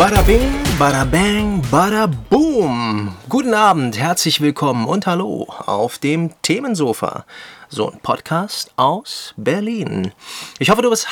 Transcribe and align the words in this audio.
Bada 0.00 0.22
bing, 0.22 0.50
bada 0.78 1.04
bang, 1.04 1.60
bada 1.70 2.06
boom. 2.06 3.14
Guten 3.28 3.52
Abend, 3.52 3.98
herzlich 3.98 4.40
willkommen 4.40 4.86
und 4.86 5.06
hallo 5.06 5.42
auf 5.66 5.98
dem 5.98 6.30
Themensofa. 6.40 7.26
So 7.68 7.90
ein 7.90 8.00
Podcast 8.00 8.72
aus 8.76 9.34
Berlin. 9.36 10.12
Ich 10.58 10.70
hoffe, 10.70 10.80
du 10.80 10.88
bist 10.88 11.06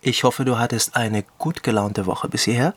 ich 0.00 0.22
hoffe, 0.22 0.44
du 0.44 0.56
hattest 0.56 0.94
eine 0.94 1.24
gut 1.38 1.62
gelaunte 1.64 2.06
Woche 2.06 2.28
bis 2.28 2.44
hierher. 2.44 2.74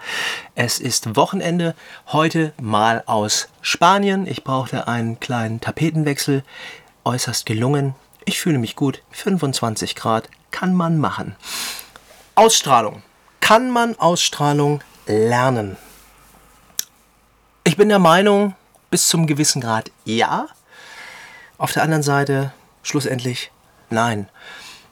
Es 0.55 0.79
ist 0.79 1.15
Wochenende, 1.15 1.75
heute 2.07 2.53
mal 2.59 3.03
aus 3.05 3.49
Spanien. 3.61 4.25
Ich 4.25 4.43
brauchte 4.43 4.87
einen 4.87 5.19
kleinen 5.19 5.61
Tapetenwechsel. 5.61 6.43
Äußerst 7.05 7.45
gelungen. 7.45 7.93
Ich 8.25 8.39
fühle 8.39 8.57
mich 8.57 8.75
gut. 8.75 9.03
25 9.11 9.95
Grad 9.95 10.27
kann 10.49 10.73
man 10.73 10.97
machen. 10.97 11.35
Ausstrahlung. 12.35 13.03
Kann 13.41 13.71
man 13.71 13.99
Ausstrahlung 13.99 14.81
lernen? 15.05 15.75
Ich 17.65 17.75
bin 17.75 17.89
der 17.89 17.99
Meinung, 17.99 18.55
bis 18.89 19.09
zum 19.09 19.27
gewissen 19.27 19.61
Grad 19.61 19.91
ja. 20.05 20.47
Auf 21.57 21.73
der 21.73 21.83
anderen 21.83 22.03
Seite, 22.03 22.53
schlussendlich, 22.83 23.51
nein. 23.89 24.29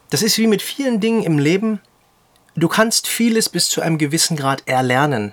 Das 0.09 0.21
ist 0.21 0.37
wie 0.37 0.47
mit 0.47 0.61
vielen 0.61 0.99
Dingen 0.99 1.23
im 1.23 1.39
Leben. 1.39 1.79
Du 2.55 2.67
kannst 2.67 3.07
vieles 3.07 3.47
bis 3.47 3.69
zu 3.69 3.81
einem 3.81 3.97
gewissen 3.97 4.35
Grad 4.35 4.67
erlernen. 4.67 5.31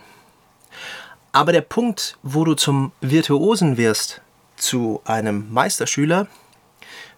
Aber 1.33 1.53
der 1.53 1.63
Punkt, 1.63 2.19
wo 2.23 2.45
du 2.45 2.55
zum 2.55 2.93
Virtuosen 3.01 3.77
wirst, 3.77 4.21
zu 4.57 5.03
einem 5.05 5.53
Meisterschüler, 5.53 6.29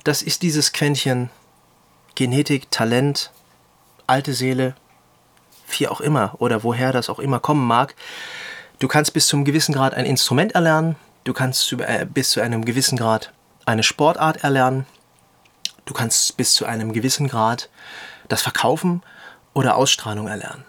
das 0.02 0.22
ist 0.22 0.42
dieses 0.42 0.72
Quäntchen 0.72 1.30
Genetik, 2.14 2.70
Talent, 2.70 3.30
alte 4.08 4.34
Seele, 4.34 4.74
wie 5.76 5.88
auch 5.88 6.00
immer 6.00 6.34
oder 6.38 6.62
woher 6.62 6.92
das 6.92 7.08
auch 7.08 7.18
immer 7.18 7.40
kommen 7.40 7.66
mag. 7.66 7.94
Du 8.78 8.88
kannst 8.88 9.12
bis 9.12 9.26
zu 9.26 9.36
einem 9.36 9.44
gewissen 9.44 9.74
Grad 9.74 9.94
ein 9.94 10.06
Instrument 10.06 10.52
erlernen, 10.52 10.96
du 11.24 11.32
kannst 11.32 11.72
äh, 11.72 12.06
bis 12.08 12.30
zu 12.30 12.40
einem 12.40 12.64
gewissen 12.64 12.96
Grad 12.96 13.32
eine 13.66 13.82
Sportart 13.82 14.44
erlernen, 14.44 14.86
du 15.84 15.94
kannst 15.94 16.36
bis 16.36 16.54
zu 16.54 16.64
einem 16.64 16.92
gewissen 16.92 17.28
Grad 17.28 17.68
das 18.28 18.42
Verkaufen 18.42 19.02
oder 19.54 19.76
Ausstrahlung 19.76 20.28
erlernen. 20.28 20.64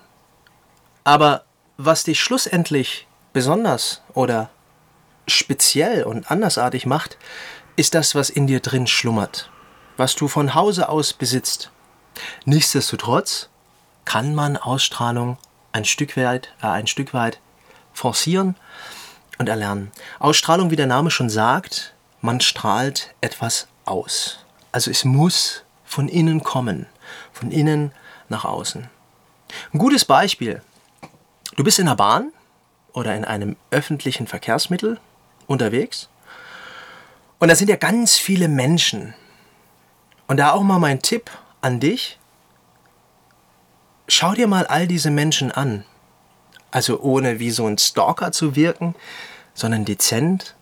Aber 1.04 1.44
was 1.78 2.04
dich 2.04 2.20
schlussendlich 2.20 3.08
besonders 3.32 4.02
oder 4.14 4.50
speziell 5.28 6.04
und 6.04 6.30
andersartig 6.30 6.86
macht, 6.86 7.18
ist 7.76 7.96
das, 7.96 8.16
was 8.16 8.30
in 8.30 8.48
dir 8.48 8.60
drin 8.60 8.88
schlummert, 8.88 9.50
was 9.96 10.16
du 10.16 10.28
von 10.28 10.56
Hause 10.56 10.90
aus 10.90 11.14
besitzt. 11.14 11.72
Nichtsdestotrotz 12.46 13.50
kann 14.06 14.36
man 14.36 14.58
Ausstrahlung 14.58 15.38
ein 15.72 15.86
Stück 15.86 16.18
weit, 16.18 16.54
äh, 16.62 16.68
ein 16.68 16.88
Stück 16.88 17.14
weit 17.14 17.40
forcieren 17.94 18.56
und 19.38 19.50
erlernen. 19.50 19.92
Ausstrahlung, 20.20 20.72
wie 20.72 20.76
der 20.76 20.88
Name 20.88 21.12
schon 21.12 21.30
sagt, 21.30 21.94
man 22.22 22.42
strahlt 22.42 23.14
etwas 23.22 23.68
aus. 23.86 24.40
Also 24.72 24.92
es 24.92 25.06
muss 25.06 25.64
von 25.86 26.08
innen 26.08 26.44
kommen, 26.44 26.88
von 27.32 27.52
innen 27.52 27.92
nach 28.28 28.46
außen. 28.46 28.90
Ein 29.74 29.80
gutes 29.80 30.06
Beispiel. 30.06 30.62
Du 31.56 31.64
bist 31.64 31.80
in 31.80 31.88
der 31.88 31.96
Bahn 31.96 32.32
oder 32.94 33.16
in 33.16 33.26
einem 33.26 33.56
öffentlichen 33.72 34.28
Verkehrsmittel 34.28 35.00
unterwegs 35.48 36.10
und 37.40 37.48
da 37.48 37.56
sind 37.56 37.70
ja 37.70 37.78
ganz 37.78 38.18
viele 38.18 38.50
Menschen. 38.50 39.14
Und 40.28 40.38
da 40.38 40.52
auch 40.52 40.62
mal 40.62 40.78
mein 40.78 41.02
Tipp 41.02 41.32
an 41.62 41.80
dich. 41.80 42.20
Schau 44.08 44.34
dir 44.34 44.48
mal 44.48 44.66
all 44.66 44.88
diese 44.88 45.12
Menschen 45.12 45.52
an. 45.52 45.86
Also 46.72 47.00
ohne 47.02 47.40
wie 47.40 47.52
so 47.52 47.66
ein 47.66 47.78
Stalker 47.78 48.32
zu 48.32 48.56
wirken, 48.56 48.96
sondern 49.54 49.86
dezent. 49.86 50.56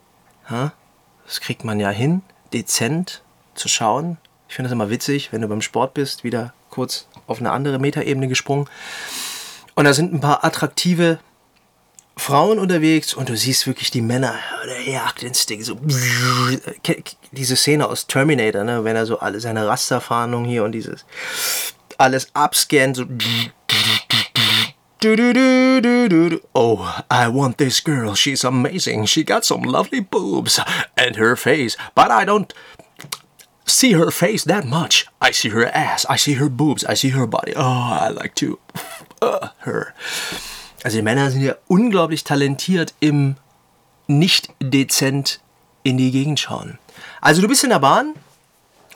Das 1.25 1.41
kriegt 1.41 1.63
man 1.63 1.80
ja 1.80 1.90
hin, 1.90 2.22
dezent 2.53 3.22
zu 3.56 3.68
schauen. 3.68 4.18
Ich 4.47 4.56
finde 4.56 4.69
das 4.69 4.74
immer 4.74 4.90
witzig, 4.90 5.34
wenn 5.34 5.41
du 5.41 5.47
beim 5.47 5.62
Sport 5.62 5.94
bist, 5.94 6.24
wieder 6.24 6.53
kurz 6.69 7.07
auf 7.28 7.40
eine 7.40 7.52
andere 7.52 7.80
Metaebene 7.80 8.28
gesprungen. 8.28 8.69
Und 9.75 9.86
da 9.86 9.94
sind 9.94 10.13
ein 10.13 10.22
paar 10.22 10.46
attraktive 10.46 11.19
Frauen 12.17 12.59
unterwegs 12.59 13.13
und 13.13 13.29
du 13.29 13.38
siehst 13.38 13.67
wirklich 13.67 13.91
die 13.91 14.01
Männer, 14.01 14.35
der 14.66 14.81
Jagdinstinkt, 14.81 15.66
so 15.66 15.79
diese 17.31 17.55
Szene 17.55 17.88
aus 17.88 18.07
Terminator, 18.07 18.63
ne, 18.63 18.83
wenn 18.83 18.95
er 18.95 19.05
so 19.05 19.19
alle 19.19 19.39
seine 19.39 19.67
Rasterfahndung 19.67 20.44
hier 20.44 20.63
und 20.63 20.72
dieses 20.72 21.06
alles 21.97 22.27
abscannt, 22.33 22.97
so 22.97 23.06
Oh, 26.56 27.03
I 27.11 27.27
want 27.27 27.57
this 27.59 27.79
girl. 27.79 28.16
She's 28.16 28.44
amazing. 28.44 29.06
She 29.06 29.23
got 29.23 29.45
some 29.45 29.61
lovely 29.61 30.00
boobs 30.00 30.59
and 30.97 31.16
her 31.17 31.35
face, 31.35 31.77
but 31.94 32.09
I 32.09 32.25
don't 32.25 32.51
see 33.66 33.94
her 33.94 34.09
face 34.09 34.44
that 34.45 34.66
much. 34.66 35.06
I 35.22 35.31
see 35.31 35.50
her 35.50 35.67
ass, 35.67 36.06
I 36.09 36.17
see 36.17 36.33
her 36.33 36.50
boobs, 36.50 36.83
I 36.83 36.95
see 36.95 37.09
her 37.09 37.27
body. 37.27 37.53
Oh, 37.56 37.61
I 37.61 38.09
like 38.09 38.33
to 38.35 38.57
uh, 39.22 39.50
her. 39.59 39.94
Also 40.88 41.00
die 41.00 41.03
Männer 41.03 41.30
sind 41.31 41.42
ja 41.42 41.56
unglaublich 41.68 42.24
talentiert 42.24 42.94
im 43.02 43.36
nicht 44.08 44.53
dezent 44.64 45.42
in 45.84 45.98
die 45.98 46.12
Gegend 46.12 46.40
schauen. 46.40 46.80
Also 47.20 47.42
du 47.42 47.50
bist 47.50 47.66
in 47.66 47.72
der 47.72 47.80
Bahn 47.80 48.14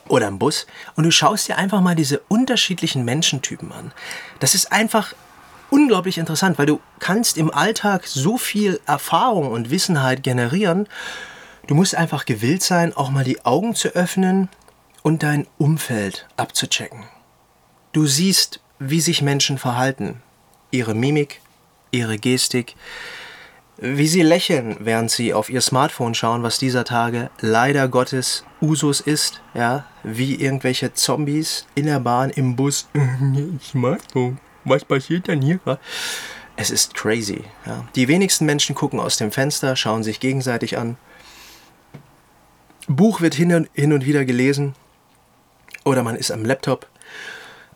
oder 0.08 0.28
im 0.28 0.38
Bus 0.38 0.66
und 0.96 1.04
du 1.04 1.10
schaust 1.10 1.48
dir 1.48 1.58
einfach 1.58 1.82
mal 1.82 1.94
diese 1.94 2.20
unterschiedlichen 2.28 3.04
Menschentypen 3.04 3.72
an. 3.72 3.92
Das 4.40 4.54
ist 4.54 4.72
einfach 4.72 5.12
unglaublich 5.68 6.16
interessant, 6.16 6.56
weil 6.56 6.64
du 6.64 6.80
kannst 6.98 7.36
im 7.36 7.52
Alltag 7.52 8.06
so 8.06 8.38
viel 8.38 8.80
Erfahrung 8.86 9.50
und 9.52 9.68
Wissenheit 9.68 10.22
generieren. 10.22 10.88
Du 11.66 11.74
musst 11.74 11.94
einfach 11.94 12.24
gewillt 12.24 12.62
sein, 12.62 12.96
auch 12.96 13.10
mal 13.10 13.24
die 13.24 13.44
Augen 13.44 13.74
zu 13.74 13.88
öffnen 13.88 14.48
und 15.02 15.22
dein 15.22 15.46
Umfeld 15.58 16.26
abzuchecken. 16.38 17.04
Du 17.92 18.06
siehst, 18.06 18.60
wie 18.78 19.02
sich 19.02 19.20
Menschen 19.20 19.58
verhalten, 19.58 20.22
ihre 20.70 20.94
Mimik, 20.94 21.41
ihre 21.92 22.18
Gestik, 22.18 22.74
wie 23.78 24.08
sie 24.08 24.22
lächeln, 24.22 24.76
während 24.80 25.10
sie 25.10 25.32
auf 25.32 25.48
ihr 25.48 25.60
Smartphone 25.60 26.14
schauen, 26.14 26.42
was 26.42 26.58
dieser 26.58 26.84
Tage 26.84 27.30
leider 27.40 27.88
Gottes 27.88 28.44
Usus 28.60 29.00
ist, 29.00 29.40
ja, 29.54 29.86
wie 30.02 30.34
irgendwelche 30.34 30.92
Zombies 30.94 31.66
in 31.74 31.86
der 31.86 32.00
Bahn, 32.00 32.30
im 32.30 32.56
Bus. 32.56 32.88
Smartphone, 33.62 34.38
was 34.64 34.84
passiert 34.84 35.28
denn 35.28 35.40
hier? 35.42 35.60
Es 36.56 36.70
ist 36.70 36.94
crazy. 36.94 37.44
Ja. 37.64 37.86
Die 37.94 38.08
wenigsten 38.08 38.44
Menschen 38.44 38.74
gucken 38.74 39.00
aus 39.00 39.16
dem 39.16 39.32
Fenster, 39.32 39.76
schauen 39.76 40.02
sich 40.02 40.20
gegenseitig 40.20 40.76
an. 40.76 40.96
Buch 42.88 43.20
wird 43.20 43.34
hin 43.34 43.54
und, 43.54 43.70
hin 43.74 43.92
und 43.92 44.04
wieder 44.04 44.24
gelesen 44.24 44.74
oder 45.84 46.02
man 46.02 46.16
ist 46.16 46.30
am 46.30 46.44
Laptop 46.44 46.88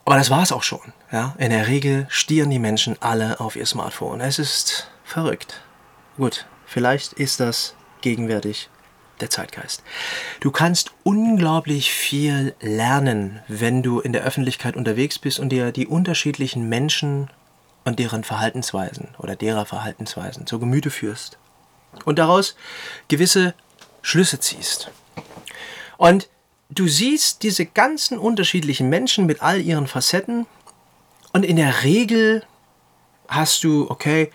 aber 0.06 0.16
das 0.16 0.30
war 0.30 0.42
es 0.42 0.52
auch 0.52 0.62
schon. 0.62 0.80
Ja? 1.12 1.34
In 1.38 1.50
der 1.50 1.68
Regel 1.68 2.06
stieren 2.08 2.50
die 2.50 2.58
Menschen 2.58 2.96
alle 3.00 3.40
auf 3.40 3.56
ihr 3.56 3.66
Smartphone. 3.66 4.20
Es 4.20 4.38
ist 4.38 4.88
verrückt. 5.04 5.60
Gut, 6.16 6.46
vielleicht 6.66 7.12
ist 7.14 7.40
das 7.40 7.74
gegenwärtig 8.00 8.68
der 9.20 9.30
Zeitgeist. 9.30 9.82
Du 10.40 10.50
kannst 10.50 10.92
unglaublich 11.02 11.90
viel 11.90 12.54
lernen, 12.60 13.40
wenn 13.48 13.82
du 13.82 14.00
in 14.00 14.12
der 14.12 14.24
Öffentlichkeit 14.24 14.76
unterwegs 14.76 15.18
bist 15.18 15.38
und 15.38 15.50
dir 15.50 15.72
die 15.72 15.86
unterschiedlichen 15.86 16.68
Menschen 16.68 17.30
und 17.84 17.98
deren 17.98 18.24
Verhaltensweisen 18.24 19.08
oder 19.18 19.36
derer 19.36 19.64
Verhaltensweisen 19.64 20.46
zur 20.46 20.60
Gemüte 20.60 20.90
führst 20.90 21.38
und 22.04 22.18
daraus 22.18 22.56
gewisse 23.08 23.54
Schlüsse 24.02 24.40
ziehst. 24.40 24.90
Und 25.96 26.28
du 26.68 26.88
siehst 26.88 27.42
diese 27.42 27.64
ganzen 27.64 28.18
unterschiedlichen 28.18 28.88
Menschen 28.88 29.24
mit 29.24 29.40
all 29.40 29.60
ihren 29.60 29.86
Facetten 29.86 30.46
und 31.36 31.44
in 31.44 31.56
der 31.56 31.84
Regel 31.84 32.44
hast 33.28 33.62
du, 33.62 33.90
okay, 33.90 34.30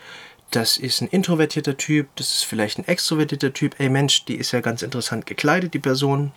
das 0.51 0.77
ist 0.77 1.01
ein 1.01 1.07
introvertierter 1.07 1.75
Typ, 1.75 2.09
das 2.15 2.31
ist 2.31 2.43
vielleicht 2.43 2.77
ein 2.77 2.87
extrovertierter 2.87 3.53
Typ, 3.53 3.79
ey 3.79 3.89
Mensch, 3.89 4.25
die 4.25 4.35
ist 4.35 4.51
ja 4.51 4.61
ganz 4.61 4.81
interessant 4.81 5.25
gekleidet, 5.25 5.73
die 5.73 5.79
Person. 5.79 6.31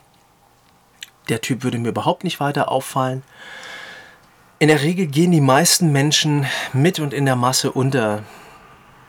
Der 1.28 1.40
Typ 1.40 1.64
würde 1.64 1.78
mir 1.78 1.90
überhaupt 1.90 2.24
nicht 2.24 2.40
weiter 2.40 2.70
auffallen. 2.70 3.22
In 4.58 4.68
der 4.68 4.80
Regel 4.80 5.06
gehen 5.06 5.32
die 5.32 5.40
meisten 5.40 5.92
Menschen 5.92 6.46
mit 6.72 6.98
und 6.98 7.12
in 7.12 7.26
der 7.26 7.36
Masse 7.36 7.70
unter. 7.70 8.22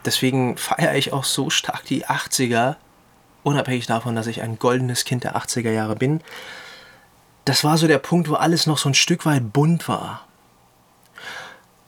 Deswegen 0.04 0.58
feiere 0.58 0.96
ich 0.96 1.14
auch 1.14 1.24
so 1.24 1.50
stark 1.50 1.86
die 1.86 2.06
80er, 2.06 2.76
unabhängig 3.44 3.86
davon, 3.86 4.16
dass 4.16 4.28
ich 4.28 4.42
ein 4.42 4.60
goldenes 4.60 5.06
Kind 5.06 5.24
der 5.24 5.38
80er 5.38 5.72
Jahre 5.72 5.96
bin 5.96 6.22
das 7.46 7.64
war 7.64 7.78
so 7.78 7.88
der 7.88 8.00
Punkt, 8.00 8.28
wo 8.28 8.34
alles 8.34 8.66
noch 8.66 8.80
so 8.80 8.90
ein 8.90 8.96
Stück 8.96 9.26
weit 9.26 9.54
bunt 9.54 9.88
war. 9.88 10.28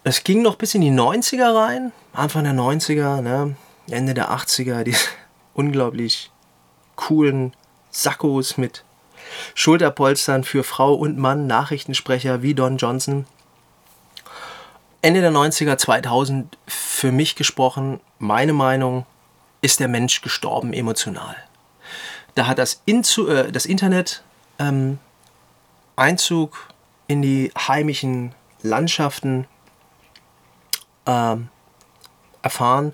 Es 0.07 0.23
ging 0.23 0.41
noch 0.41 0.55
bis 0.55 0.73
in 0.73 0.79
die 0.79 0.89
90er 0.89 1.53
rein, 1.53 1.91
Anfang 2.13 2.45
der 2.45 2.53
90er, 2.53 3.19
ne? 3.19 3.57
Ende 3.89 4.13
der 4.13 4.31
80er, 4.31 4.83
die 4.83 4.95
unglaublich 5.53 6.31
coolen 6.95 7.53
Sackos 7.91 8.57
mit 8.57 8.85
Schulterpolstern 9.53 10.45
für 10.45 10.63
Frau 10.63 10.93
und 10.93 11.17
Mann, 11.17 11.45
Nachrichtensprecher 11.45 12.41
wie 12.41 12.53
Don 12.53 12.77
Johnson. 12.77 13.25
Ende 15.01 15.19
der 15.19 15.33
90er, 15.33 15.77
2000, 15.77 16.57
für 16.67 17.11
mich 17.11 17.35
gesprochen, 17.35 17.99
meine 18.17 18.53
Meinung, 18.53 19.05
ist 19.59 19.81
der 19.81 19.89
Mensch 19.89 20.21
gestorben 20.21 20.71
emotional. 20.71 21.35
Da 22.33 22.47
hat 22.47 22.59
das, 22.59 22.81
Inzu 22.85 23.27
äh, 23.27 23.51
das 23.51 23.65
Internet 23.65 24.23
ähm, 24.57 24.99
Einzug 25.97 26.69
in 27.07 27.21
die 27.21 27.51
heimischen 27.57 28.33
Landschaften 28.61 29.47
ähm, 31.07 31.49
erfahren. 32.41 32.93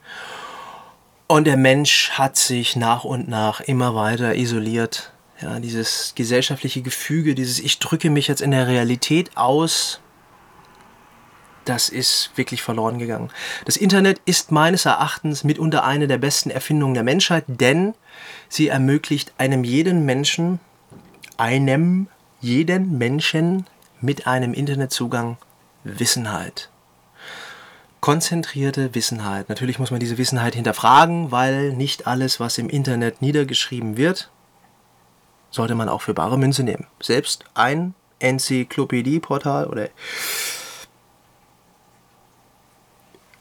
Und 1.27 1.45
der 1.45 1.57
Mensch 1.57 2.11
hat 2.11 2.37
sich 2.37 2.75
nach 2.75 3.03
und 3.03 3.27
nach 3.27 3.61
immer 3.61 3.95
weiter 3.95 4.35
isoliert. 4.35 5.11
Ja, 5.41 5.59
dieses 5.59 6.13
gesellschaftliche 6.15 6.81
Gefüge, 6.81 7.35
dieses 7.35 7.59
Ich 7.59 7.79
drücke 7.79 8.09
mich 8.09 8.27
jetzt 8.27 8.41
in 8.41 8.51
der 8.51 8.67
Realität 8.67 9.35
aus, 9.35 9.99
das 11.65 11.89
ist 11.89 12.31
wirklich 12.35 12.61
verloren 12.61 12.99
gegangen. 12.99 13.29
Das 13.65 13.77
Internet 13.77 14.21
ist 14.25 14.51
meines 14.51 14.85
Erachtens 14.85 15.43
mitunter 15.43 15.83
eine 15.83 16.07
der 16.07 16.17
besten 16.17 16.49
Erfindungen 16.49 16.93
der 16.93 17.03
Menschheit, 17.03 17.45
denn 17.47 17.93
sie 18.49 18.67
ermöglicht 18.67 19.33
einem 19.37 19.63
jeden 19.63 20.05
Menschen, 20.05 20.59
einem 21.37 22.07
jeden 22.41 22.97
Menschen 22.97 23.65
mit 24.01 24.27
einem 24.27 24.53
Internetzugang 24.53 25.37
Wissenheit. 25.83 26.69
Konzentrierte 28.03 28.95
Wissenheit. 28.95 29.47
Natürlich 29.47 29.79
muss 29.79 29.89
man 29.89 30.01
diese 30.01 30.17
Wissenheit 30.17 30.55
hinterfragen, 30.55 31.31
weil 31.31 31.71
nicht 31.71 32.05
alles, 32.05 32.37
was 32.37 32.57
im 32.57 32.67
Internet 32.67 33.21
niedergeschrieben 33.21 33.95
wird, 33.95 34.29
sollte 35.51 35.73
man 35.73 35.87
auch 35.87 36.01
für 36.01 36.13
bare 36.13 36.37
Münze 36.37 36.63
nehmen. 36.63 36.85
Selbst 36.99 37.45
ein 37.53 37.93
Enzyklopädie-Portal 38.19 39.67
oder 39.67 39.87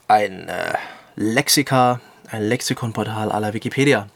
ein 0.07 0.47
äh, 0.47 0.75
Lexika, 1.17 1.99
ein 2.31 2.43
Lexikonportal 2.43 3.33
aller 3.33 3.53
Wikipedia. 3.53 4.07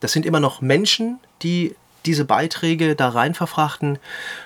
Das 0.00 0.12
sind 0.12 0.26
immer 0.26 0.40
noch 0.40 0.60
Menschen, 0.60 1.18
die 1.40 1.76
diese 2.04 2.26
Beiträge 2.26 2.94
da 2.94 3.08
rein 3.08 3.32
verfrachten 3.32 3.98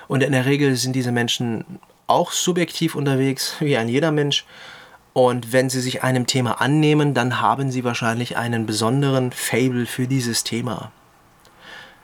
und 0.07 0.23
in 0.23 0.31
der 0.31 0.45
Regel 0.45 0.77
sind 0.77 0.93
diese 0.93 1.11
Menschen 1.11 1.65
auch 2.07 2.31
subjektiv 2.31 2.95
unterwegs, 2.95 3.57
wie 3.59 3.75
ein 3.75 3.89
jeder 3.89 4.13
Mensch. 4.13 4.45
Und 5.19 5.51
wenn 5.51 5.69
sie 5.69 5.81
sich 5.81 6.01
einem 6.01 6.27
Thema 6.27 6.61
annehmen, 6.61 7.13
dann 7.13 7.41
haben 7.41 7.71
sie 7.71 7.83
wahrscheinlich 7.83 8.37
einen 8.37 8.65
besonderen 8.65 9.33
Fable 9.33 9.85
für 9.85 10.07
dieses 10.07 10.45
Thema. 10.45 10.93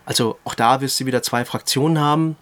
Also 0.05 0.37
auch 0.43 0.53
da 0.53 0.81
wirst 0.81 0.99
du 0.99 1.05
wieder 1.05 1.23
zwei 1.23 1.45
Fraktionen 1.45 1.97
haben. 1.97 2.35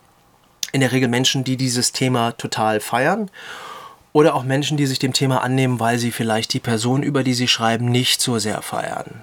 In 0.72 0.82
der 0.82 0.92
Regel 0.92 1.10
Menschen, 1.10 1.44
die 1.44 1.58
dieses 1.58 1.92
Thema 1.92 2.32
total 2.32 2.80
feiern 2.80 3.30
oder 4.14 4.34
auch 4.34 4.42
Menschen, 4.42 4.76
die 4.76 4.88
sich 4.88 4.98
dem 4.98 5.14
Thema 5.14 5.44
annehmen, 5.44 5.80
weil 5.80 6.00
sie 6.00 6.12
vielleicht 6.12 6.54
die 6.54 6.60
Person, 6.60 7.04
über 7.04 7.24
die 7.24 7.36
sie 7.36 7.48
schreiben, 7.48 7.86
nicht 7.86 8.20
so 8.20 8.40
sehr 8.40 8.64
feiern. 8.64 9.22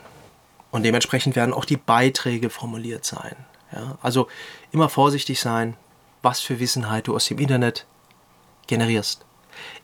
Und 0.71 0.85
dementsprechend 0.85 1.35
werden 1.35 1.53
auch 1.53 1.65
die 1.65 1.79
Beiträge 1.79 2.49
formuliert 2.49 3.05
sein. 3.05 3.35
Ja? 3.73 3.99
Also 4.03 4.29
immer 4.71 4.89
vorsichtig 4.89 5.41
sein, 5.41 5.75
was 6.23 6.39
für 6.39 6.61
Wissenheit 6.61 7.09
du 7.09 7.17
aus 7.17 7.27
dem 7.27 7.41
Internet 7.41 7.87
generierst. 8.69 9.25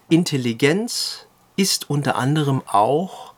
Intelligenz 0.08 1.25
ist 1.56 1.90
unter 1.90 2.16
anderem 2.16 2.62
auch 2.66 3.32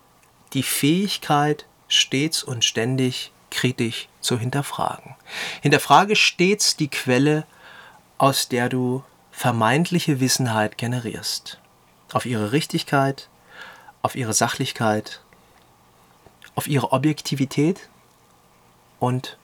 die 0.53 0.63
Fähigkeit, 0.63 1.67
stets 1.89 2.43
und 2.43 2.65
ständig 2.65 3.33
kritisch 3.51 4.09
zu 4.21 4.39
hinterfragen. 4.39 5.15
Hinterfrage 5.63 6.17
stets 6.17 6.77
die 6.77 6.89
Quelle, 6.89 7.47
aus 8.19 8.49
der 8.49 8.69
du 8.69 9.05
vermeintliche 9.31 10.21
Wissenheit 10.21 10.77
generierst. 10.77 11.59
Auf 12.13 12.27
ihre 12.27 12.53
Richtigkeit, 12.53 13.29
auf 14.03 14.17
ihre 14.17 14.33
Sachlichkeit, 14.35 15.21
auf 16.55 16.67
ihre 16.67 16.93
Objektivität 16.93 17.89
und 18.99 19.37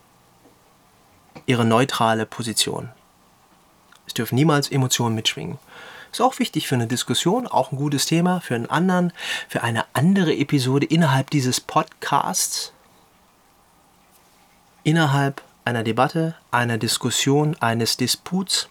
ihre 1.47 1.65
neutrale 1.65 2.27
Position. 2.27 2.91
Es 4.07 4.15
dürfen 4.15 4.35
niemals 4.35 4.71
Emotionen 4.71 5.15
mitschwingen. 5.15 5.59
Ist 6.15 6.21
auch 6.21 6.39
wichtig 6.39 6.69
für 6.69 6.77
eine 6.77 6.87
Diskussion, 6.87 7.49
auch 7.49 7.73
ein 7.73 7.77
gutes 7.77 8.07
Thema 8.07 8.41
für 8.41 8.55
einen 8.55 8.71
anderen, 8.71 9.13
für 9.49 9.65
eine 9.65 9.85
andere 9.95 10.33
Episode 10.33 10.87
innerhalb 10.87 11.29
dieses 11.31 11.61
Podcasts, 11.61 12.73
innerhalb 14.85 15.43
einer 15.65 15.83
Debatte, 15.83 16.37
einer 16.53 16.79
Diskussion, 16.79 17.57
eines 17.59 17.97
Disputs 17.97 18.69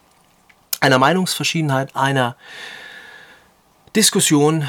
einer 0.80 0.98
Meinungsverschiedenheit, 0.98 1.94
einer 1.94 2.34
Diskussion 3.94 4.66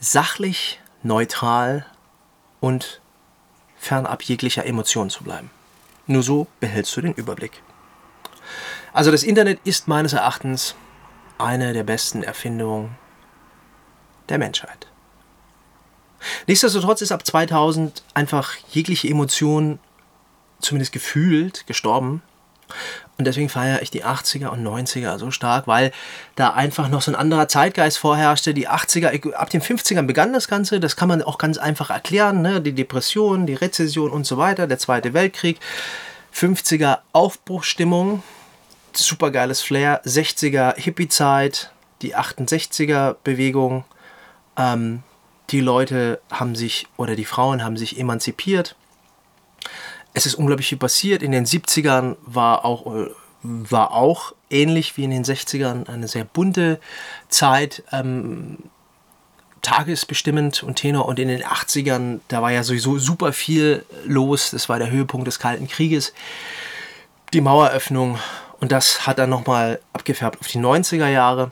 sachlich, 0.00 0.80
neutral 1.02 1.84
und 2.60 3.02
fernab 3.76 4.22
jeglicher 4.22 4.64
Emotionen 4.64 5.10
zu 5.10 5.24
bleiben. 5.24 5.50
Nur 6.06 6.22
so 6.22 6.46
behältst 6.58 6.96
du 6.96 7.02
den 7.02 7.12
Überblick. 7.12 7.62
Also 8.94 9.10
das 9.10 9.24
Internet 9.24 9.60
ist 9.64 9.88
meines 9.88 10.14
Erachtens 10.14 10.74
eine 11.42 11.72
der 11.72 11.84
besten 11.84 12.22
Erfindungen 12.22 12.96
der 14.28 14.38
Menschheit. 14.38 14.86
Nichtsdestotrotz 16.46 17.02
ist 17.02 17.12
ab 17.12 17.26
2000 17.26 18.02
einfach 18.14 18.54
jegliche 18.70 19.08
Emotion, 19.08 19.78
zumindest 20.60 20.92
gefühlt, 20.92 21.66
gestorben. 21.66 22.22
Und 23.18 23.26
deswegen 23.26 23.48
feiere 23.48 23.82
ich 23.82 23.90
die 23.90 24.04
80er 24.04 24.48
und 24.48 24.66
90er 24.66 25.18
so 25.18 25.30
stark, 25.30 25.66
weil 25.66 25.92
da 26.34 26.50
einfach 26.50 26.88
noch 26.88 27.02
so 27.02 27.10
ein 27.10 27.16
anderer 27.16 27.46
Zeitgeist 27.48 27.98
vorherrschte. 27.98 28.54
Die 28.54 28.68
80er, 28.68 29.34
ab 29.34 29.50
den 29.50 29.60
50ern 29.60 30.06
begann 30.06 30.32
das 30.32 30.48
Ganze, 30.48 30.80
das 30.80 30.96
kann 30.96 31.08
man 31.08 31.22
auch 31.22 31.38
ganz 31.38 31.58
einfach 31.58 31.90
erklären. 31.90 32.40
Ne? 32.40 32.60
Die 32.60 32.72
Depression, 32.72 33.46
die 33.46 33.54
Rezession 33.54 34.10
und 34.10 34.24
so 34.24 34.38
weiter, 34.38 34.66
der 34.66 34.78
Zweite 34.78 35.12
Weltkrieg. 35.12 35.60
50er 36.34 37.00
Aufbruchstimmung, 37.12 38.22
supergeiles 38.96 39.62
Flair. 39.62 40.02
60er 40.04 40.76
Hippie-Zeit, 40.76 41.72
die 42.02 42.16
68er 42.16 43.16
Bewegung. 43.24 43.84
Ähm, 44.56 45.02
die 45.50 45.60
Leute 45.60 46.20
haben 46.30 46.54
sich 46.54 46.86
oder 46.96 47.16
die 47.16 47.24
Frauen 47.24 47.62
haben 47.62 47.76
sich 47.76 47.98
emanzipiert 47.98 48.76
es 50.14 50.26
ist 50.26 50.34
unglaublich 50.34 50.68
viel 50.68 50.78
passiert. 50.78 51.22
In 51.22 51.32
den 51.32 51.46
70ern 51.46 52.16
war 52.22 52.64
auch, 52.64 53.08
war 53.42 53.92
auch 53.92 54.34
ähnlich 54.50 54.96
wie 54.96 55.04
in 55.04 55.10
den 55.10 55.24
60ern 55.24 55.88
eine 55.88 56.08
sehr 56.08 56.24
bunte 56.24 56.80
Zeit. 57.28 57.82
Ähm, 57.92 58.58
tagesbestimmend 59.62 60.62
und 60.62 60.76
Tenor. 60.76 61.06
Und 61.06 61.18
in 61.18 61.28
den 61.28 61.42
80ern, 61.42 62.20
da 62.28 62.42
war 62.42 62.50
ja 62.50 62.64
sowieso 62.64 62.98
super 62.98 63.32
viel 63.32 63.84
los. 64.04 64.50
Das 64.50 64.68
war 64.68 64.78
der 64.78 64.90
Höhepunkt 64.90 65.26
des 65.26 65.38
Kalten 65.38 65.68
Krieges. 65.68 66.12
Die 67.32 67.40
Maueröffnung. 67.40 68.18
Und 68.62 68.70
das 68.70 69.08
hat 69.08 69.18
dann 69.18 69.28
nochmal 69.28 69.80
abgefärbt 69.92 70.40
auf 70.40 70.46
die 70.46 70.60
90er 70.60 71.08
Jahre, 71.08 71.50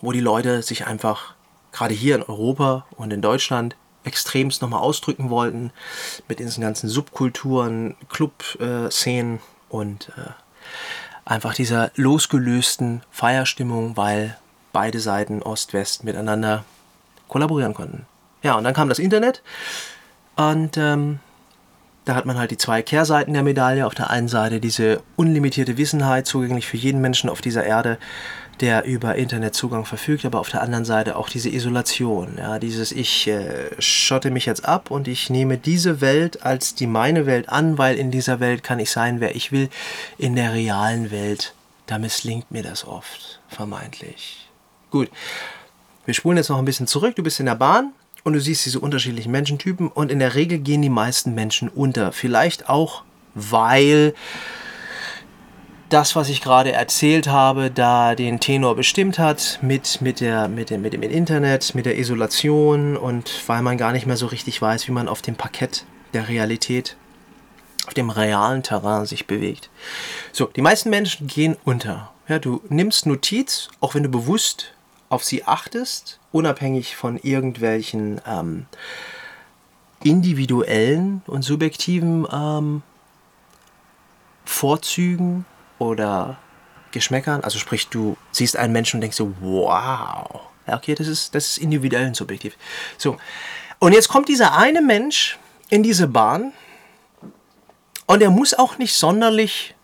wo 0.00 0.10
die 0.10 0.18
Leute 0.18 0.62
sich 0.62 0.84
einfach, 0.84 1.34
gerade 1.70 1.94
hier 1.94 2.16
in 2.16 2.24
Europa 2.24 2.86
und 2.96 3.12
in 3.12 3.22
Deutschland, 3.22 3.76
extremst 4.02 4.60
nochmal 4.60 4.80
ausdrücken 4.80 5.30
wollten, 5.30 5.70
mit 6.26 6.40
diesen 6.40 6.60
ganzen 6.60 6.88
Subkulturen, 6.88 7.94
Club-Szenen 8.08 9.38
und 9.68 10.08
äh, 10.16 10.30
einfach 11.24 11.54
dieser 11.54 11.92
losgelösten 11.94 13.04
Feierstimmung, 13.12 13.96
weil 13.96 14.36
beide 14.72 14.98
Seiten 14.98 15.40
Ost-West 15.40 16.02
miteinander 16.02 16.64
kollaborieren 17.28 17.74
konnten. 17.74 18.06
Ja, 18.42 18.56
und 18.56 18.64
dann 18.64 18.74
kam 18.74 18.88
das 18.88 18.98
Internet 18.98 19.40
und 20.34 20.76
ähm, 20.78 21.20
da 22.08 22.14
hat 22.14 22.24
man 22.24 22.38
halt 22.38 22.50
die 22.50 22.56
zwei 22.56 22.80
Kehrseiten 22.80 23.34
der 23.34 23.42
Medaille. 23.42 23.86
Auf 23.86 23.94
der 23.94 24.08
einen 24.08 24.28
Seite 24.28 24.60
diese 24.60 25.02
unlimitierte 25.16 25.76
Wissenheit, 25.76 26.26
zugänglich 26.26 26.66
für 26.66 26.78
jeden 26.78 27.02
Menschen 27.02 27.28
auf 27.28 27.42
dieser 27.42 27.64
Erde, 27.64 27.98
der 28.60 28.84
über 28.84 29.16
Internetzugang 29.16 29.84
verfügt, 29.84 30.24
aber 30.24 30.40
auf 30.40 30.48
der 30.48 30.62
anderen 30.62 30.86
Seite 30.86 31.16
auch 31.16 31.28
diese 31.28 31.50
Isolation, 31.50 32.38
ja, 32.38 32.58
dieses 32.58 32.92
ich 32.92 33.28
äh, 33.28 33.70
schotte 33.78 34.30
mich 34.30 34.46
jetzt 34.46 34.64
ab 34.64 34.90
und 34.90 35.06
ich 35.06 35.28
nehme 35.28 35.58
diese 35.58 36.00
Welt 36.00 36.42
als 36.42 36.74
die 36.74 36.86
meine 36.86 37.26
Welt 37.26 37.50
an, 37.50 37.76
weil 37.76 37.96
in 37.96 38.10
dieser 38.10 38.40
Welt 38.40 38.64
kann 38.64 38.78
ich 38.78 38.90
sein, 38.90 39.20
wer 39.20 39.36
ich 39.36 39.52
will. 39.52 39.68
In 40.16 40.34
der 40.34 40.54
realen 40.54 41.10
Welt, 41.10 41.54
da 41.86 41.98
misslingt 41.98 42.50
mir 42.50 42.62
das 42.62 42.86
oft, 42.86 43.40
vermeintlich. 43.48 44.48
Gut, 44.90 45.10
wir 46.06 46.14
spulen 46.14 46.38
jetzt 46.38 46.48
noch 46.48 46.58
ein 46.58 46.64
bisschen 46.64 46.86
zurück. 46.86 47.14
Du 47.16 47.22
bist 47.22 47.38
in 47.38 47.46
der 47.46 47.54
Bahn 47.54 47.92
und 48.24 48.32
du 48.32 48.40
siehst 48.40 48.66
diese 48.66 48.80
unterschiedlichen 48.80 49.32
Menschentypen 49.32 49.88
und 49.88 50.10
in 50.10 50.18
der 50.18 50.34
Regel 50.34 50.58
gehen 50.58 50.82
die 50.82 50.88
meisten 50.88 51.34
Menschen 51.34 51.68
unter. 51.68 52.12
Vielleicht 52.12 52.68
auch, 52.68 53.04
weil 53.34 54.14
das, 55.88 56.16
was 56.16 56.28
ich 56.28 56.40
gerade 56.40 56.72
erzählt 56.72 57.28
habe, 57.28 57.70
da 57.70 58.14
den 58.14 58.40
Tenor 58.40 58.76
bestimmt 58.76 59.18
hat 59.18 59.58
mit, 59.62 60.00
mit, 60.02 60.20
der, 60.20 60.48
mit, 60.48 60.70
dem, 60.70 60.82
mit 60.82 60.92
dem 60.92 61.02
Internet, 61.02 61.74
mit 61.74 61.86
der 61.86 61.98
Isolation 61.98 62.96
und 62.96 63.42
weil 63.46 63.62
man 63.62 63.78
gar 63.78 63.92
nicht 63.92 64.06
mehr 64.06 64.16
so 64.16 64.26
richtig 64.26 64.60
weiß, 64.60 64.86
wie 64.88 64.92
man 64.92 65.08
auf 65.08 65.22
dem 65.22 65.36
Parkett 65.36 65.84
der 66.12 66.28
Realität, 66.28 66.96
auf 67.86 67.94
dem 67.94 68.10
realen 68.10 68.62
Terrain 68.62 69.06
sich 69.06 69.26
bewegt. 69.26 69.70
So, 70.32 70.46
die 70.46 70.62
meisten 70.62 70.90
Menschen 70.90 71.26
gehen 71.26 71.56
unter. 71.64 72.12
Ja, 72.28 72.38
du 72.38 72.60
nimmst 72.68 73.06
Notiz, 73.06 73.68
auch 73.80 73.94
wenn 73.94 74.02
du 74.02 74.10
bewusst 74.10 74.74
auf 75.08 75.24
sie 75.24 75.44
achtest, 75.44 76.17
unabhängig 76.32 76.96
von 76.96 77.18
irgendwelchen 77.18 78.20
ähm, 78.26 78.66
individuellen 80.02 81.22
und 81.26 81.42
subjektiven 81.42 82.26
ähm, 82.30 82.82
Vorzügen 84.44 85.44
oder 85.78 86.38
Geschmäckern. 86.92 87.44
Also 87.44 87.58
sprich, 87.58 87.88
du 87.88 88.16
siehst 88.32 88.56
einen 88.56 88.72
Menschen 88.72 88.98
und 88.98 89.00
denkst 89.02 89.16
so, 89.16 89.34
wow. 89.40 90.40
Okay, 90.66 90.94
das 90.94 91.06
ist, 91.06 91.34
das 91.34 91.46
ist 91.46 91.58
individuell 91.58 92.08
und 92.08 92.16
subjektiv. 92.16 92.56
So, 92.98 93.16
und 93.78 93.92
jetzt 93.92 94.08
kommt 94.08 94.28
dieser 94.28 94.56
eine 94.56 94.82
Mensch 94.82 95.38
in 95.70 95.82
diese 95.82 96.08
Bahn 96.08 96.52
und 98.06 98.22
er 98.22 98.30
muss 98.30 98.54
auch 98.54 98.78
nicht 98.78 98.94
sonderlich 98.94 99.74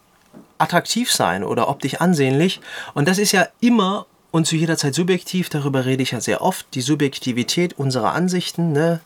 attraktiv 0.58 1.12
sein 1.12 1.44
oder 1.44 1.68
optisch 1.68 2.00
ansehnlich. 2.00 2.60
Und 2.94 3.08
das 3.08 3.18
ist 3.18 3.32
ja 3.32 3.48
immer 3.60 4.06
und 4.34 4.48
zu 4.48 4.56
jeder 4.56 4.76
Zeit 4.76 4.96
subjektiv, 4.96 5.48
darüber 5.48 5.84
rede 5.84 6.02
ich 6.02 6.10
ja 6.10 6.20
sehr 6.20 6.42
oft, 6.42 6.66
die 6.74 6.80
Subjektivität 6.80 7.74
unserer 7.74 8.14
Ansichten. 8.14 8.72
Ne? 8.72 9.00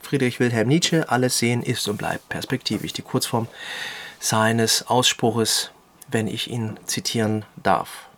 Friedrich 0.00 0.40
Wilhelm 0.40 0.66
Nietzsche, 0.66 1.08
alles 1.08 1.38
sehen 1.38 1.62
ist 1.62 1.86
und 1.86 1.98
bleibt 1.98 2.28
perspektivisch. 2.28 2.92
Die 2.92 3.02
Kurzform 3.02 3.46
seines 4.18 4.88
Ausspruches, 4.88 5.70
wenn 6.08 6.26
ich 6.26 6.50
ihn 6.50 6.80
zitieren 6.84 7.44
darf. 7.62 8.08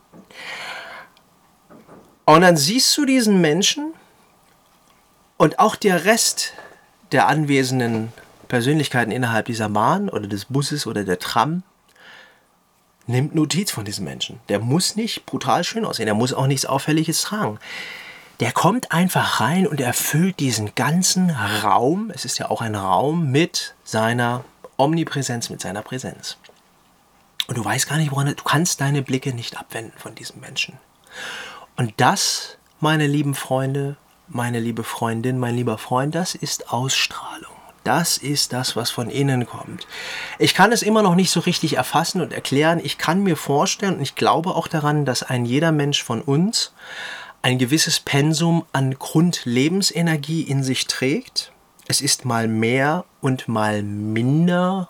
Und 2.24 2.40
dann 2.40 2.56
siehst 2.56 2.96
du 2.96 3.04
diesen 3.04 3.42
Menschen 3.42 3.92
und 5.36 5.58
auch 5.58 5.76
der 5.76 6.06
Rest 6.06 6.54
der 7.12 7.28
anwesenden 7.28 8.10
Persönlichkeiten 8.48 9.12
innerhalb 9.12 9.44
dieser 9.44 9.68
Bahn 9.68 10.08
oder 10.08 10.28
des 10.28 10.46
Busses 10.46 10.86
oder 10.86 11.04
der 11.04 11.18
Tram 11.18 11.62
nimmt 13.06 13.34
Notiz 13.34 13.70
von 13.70 13.84
diesem 13.84 14.04
Menschen. 14.04 14.40
Der 14.48 14.60
muss 14.60 14.96
nicht 14.96 15.26
brutal 15.26 15.64
schön 15.64 15.84
aussehen, 15.84 16.06
der 16.06 16.14
muss 16.14 16.32
auch 16.32 16.46
nichts 16.46 16.66
Auffälliges 16.66 17.22
tragen. 17.22 17.58
Der 18.40 18.52
kommt 18.52 18.90
einfach 18.90 19.40
rein 19.40 19.66
und 19.66 19.80
erfüllt 19.80 20.40
diesen 20.40 20.74
ganzen 20.74 21.30
Raum, 21.30 22.10
es 22.12 22.24
ist 22.24 22.38
ja 22.38 22.50
auch 22.50 22.60
ein 22.60 22.74
Raum, 22.74 23.30
mit 23.30 23.74
seiner 23.84 24.44
Omnipräsenz, 24.76 25.50
mit 25.50 25.60
seiner 25.60 25.82
Präsenz. 25.82 26.36
Und 27.46 27.58
du 27.58 27.64
weißt 27.64 27.88
gar 27.88 27.98
nicht, 27.98 28.10
woran 28.10 28.26
du 28.26 28.42
kannst 28.42 28.80
deine 28.80 29.02
Blicke 29.02 29.34
nicht 29.34 29.58
abwenden 29.58 29.96
von 29.98 30.14
diesem 30.14 30.40
Menschen. 30.40 30.78
Und 31.76 31.92
das, 31.98 32.56
meine 32.80 33.06
lieben 33.06 33.34
Freunde, 33.34 33.96
meine 34.28 34.58
liebe 34.58 34.82
Freundin, 34.82 35.38
mein 35.38 35.54
lieber 35.54 35.78
Freund, 35.78 36.14
das 36.14 36.34
ist 36.34 36.72
Ausstrahlung. 36.72 37.53
Das 37.84 38.16
ist 38.16 38.54
das, 38.54 38.76
was 38.76 38.90
von 38.90 39.10
innen 39.10 39.46
kommt. 39.46 39.86
Ich 40.38 40.54
kann 40.54 40.72
es 40.72 40.82
immer 40.82 41.02
noch 41.02 41.14
nicht 41.14 41.30
so 41.30 41.40
richtig 41.40 41.76
erfassen 41.76 42.22
und 42.22 42.32
erklären. 42.32 42.80
Ich 42.82 42.96
kann 42.96 43.22
mir 43.22 43.36
vorstellen 43.36 43.96
und 43.96 44.02
ich 44.02 44.14
glaube 44.14 44.54
auch 44.54 44.68
daran, 44.68 45.04
dass 45.04 45.22
ein 45.22 45.44
jeder 45.44 45.70
Mensch 45.70 46.02
von 46.02 46.22
uns 46.22 46.72
ein 47.42 47.58
gewisses 47.58 48.00
Pensum 48.00 48.64
an 48.72 48.94
Grundlebensenergie 48.98 50.42
in 50.42 50.62
sich 50.62 50.86
trägt. 50.86 51.52
Es 51.86 52.00
ist 52.00 52.24
mal 52.24 52.48
mehr 52.48 53.04
und 53.20 53.48
mal 53.48 53.82
minder 53.82 54.88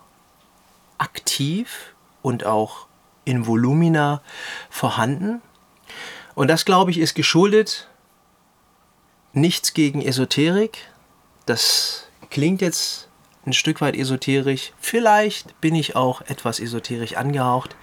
aktiv 0.99 1.95
und 2.23 2.47
auch 2.47 2.87
in 3.25 3.49
Volumina 3.49 4.23
vorhanden. 4.71 5.43
Und 6.37 6.47
das, 6.47 6.65
glaube 6.65 6.93
ich, 6.93 6.99
ist 6.99 7.15
geschuldet 7.15 7.89
nichts 9.33 9.75
gegen 9.75 10.01
Esoterik. 10.01 10.79
Das 11.47 12.04
Klingt 12.35 12.63
jetzt 12.63 13.07
ein 13.47 13.53
Stück 13.53 13.81
weit 13.81 13.95
esoterisch. 13.95 14.73
Vielleicht 14.81 15.61
bin 15.61 15.77
ich 15.77 15.95
auch 15.95 16.21
etwas 16.23 16.59
esoterisch 16.59 17.17
angehaucht. 17.17 17.77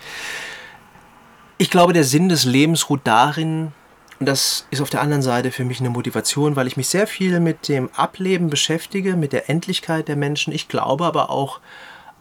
Ich 1.57 1.69
glaube, 1.69 1.93
der 1.93 2.03
Sinn 2.03 2.27
des 2.27 2.43
Lebens 2.43 2.89
ruht 2.89 2.99
darin, 3.05 3.71
und 4.19 4.25
das 4.25 4.67
ist 4.69 4.81
auf 4.81 4.89
der 4.89 4.99
anderen 4.99 5.21
Seite 5.21 5.51
für 5.51 5.63
mich 5.63 5.79
eine 5.79 5.89
Motivation, 5.89 6.57
weil 6.57 6.67
ich 6.67 6.75
mich 6.75 6.89
sehr 6.89 7.07
viel 7.07 7.39
mit 7.39 7.69
dem 7.69 7.89
Ableben 7.93 8.49
beschäftige, 8.49 9.15
mit 9.15 9.31
der 9.31 9.49
Endlichkeit 9.49 10.09
der 10.09 10.17
Menschen. 10.17 10.51
Ich 10.51 10.67
glaube 10.67 11.05
aber 11.05 11.29
auch 11.29 11.61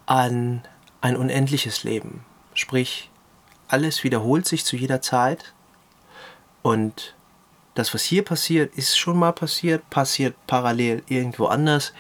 an 0.07 0.63
ein 1.01 1.17
unendliches 1.17 1.83
Leben. 1.83 2.25
Sprich, 2.55 3.11
alles 3.67 4.05
wiederholt 4.05 4.47
sich 4.47 4.65
zu 4.65 4.77
jeder 4.77 5.03
Zeit 5.03 5.53
und 6.63 7.17
das, 7.81 7.95
was 7.95 8.05
hier 8.05 8.25
passiert, 8.25 8.75
ist 8.77 8.99
schon 8.99 9.19
mal 9.19 9.33
passiert, 9.33 9.89
passiert 9.91 10.35
parallel 10.47 11.03
irgendwo 11.09 11.47
anders. 11.47 11.93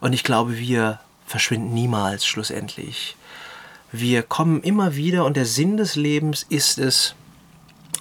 Und 0.00 0.12
ich 0.12 0.24
glaube, 0.24 0.58
wir 0.58 1.00
verschwinden 1.26 1.72
niemals 1.72 2.26
schlussendlich. 2.26 3.16
Wir 3.90 4.22
kommen 4.22 4.62
immer 4.62 4.94
wieder 4.94 5.24
und 5.24 5.36
der 5.36 5.46
Sinn 5.46 5.76
des 5.76 5.96
Lebens 5.96 6.44
ist 6.48 6.78
es, 6.78 7.14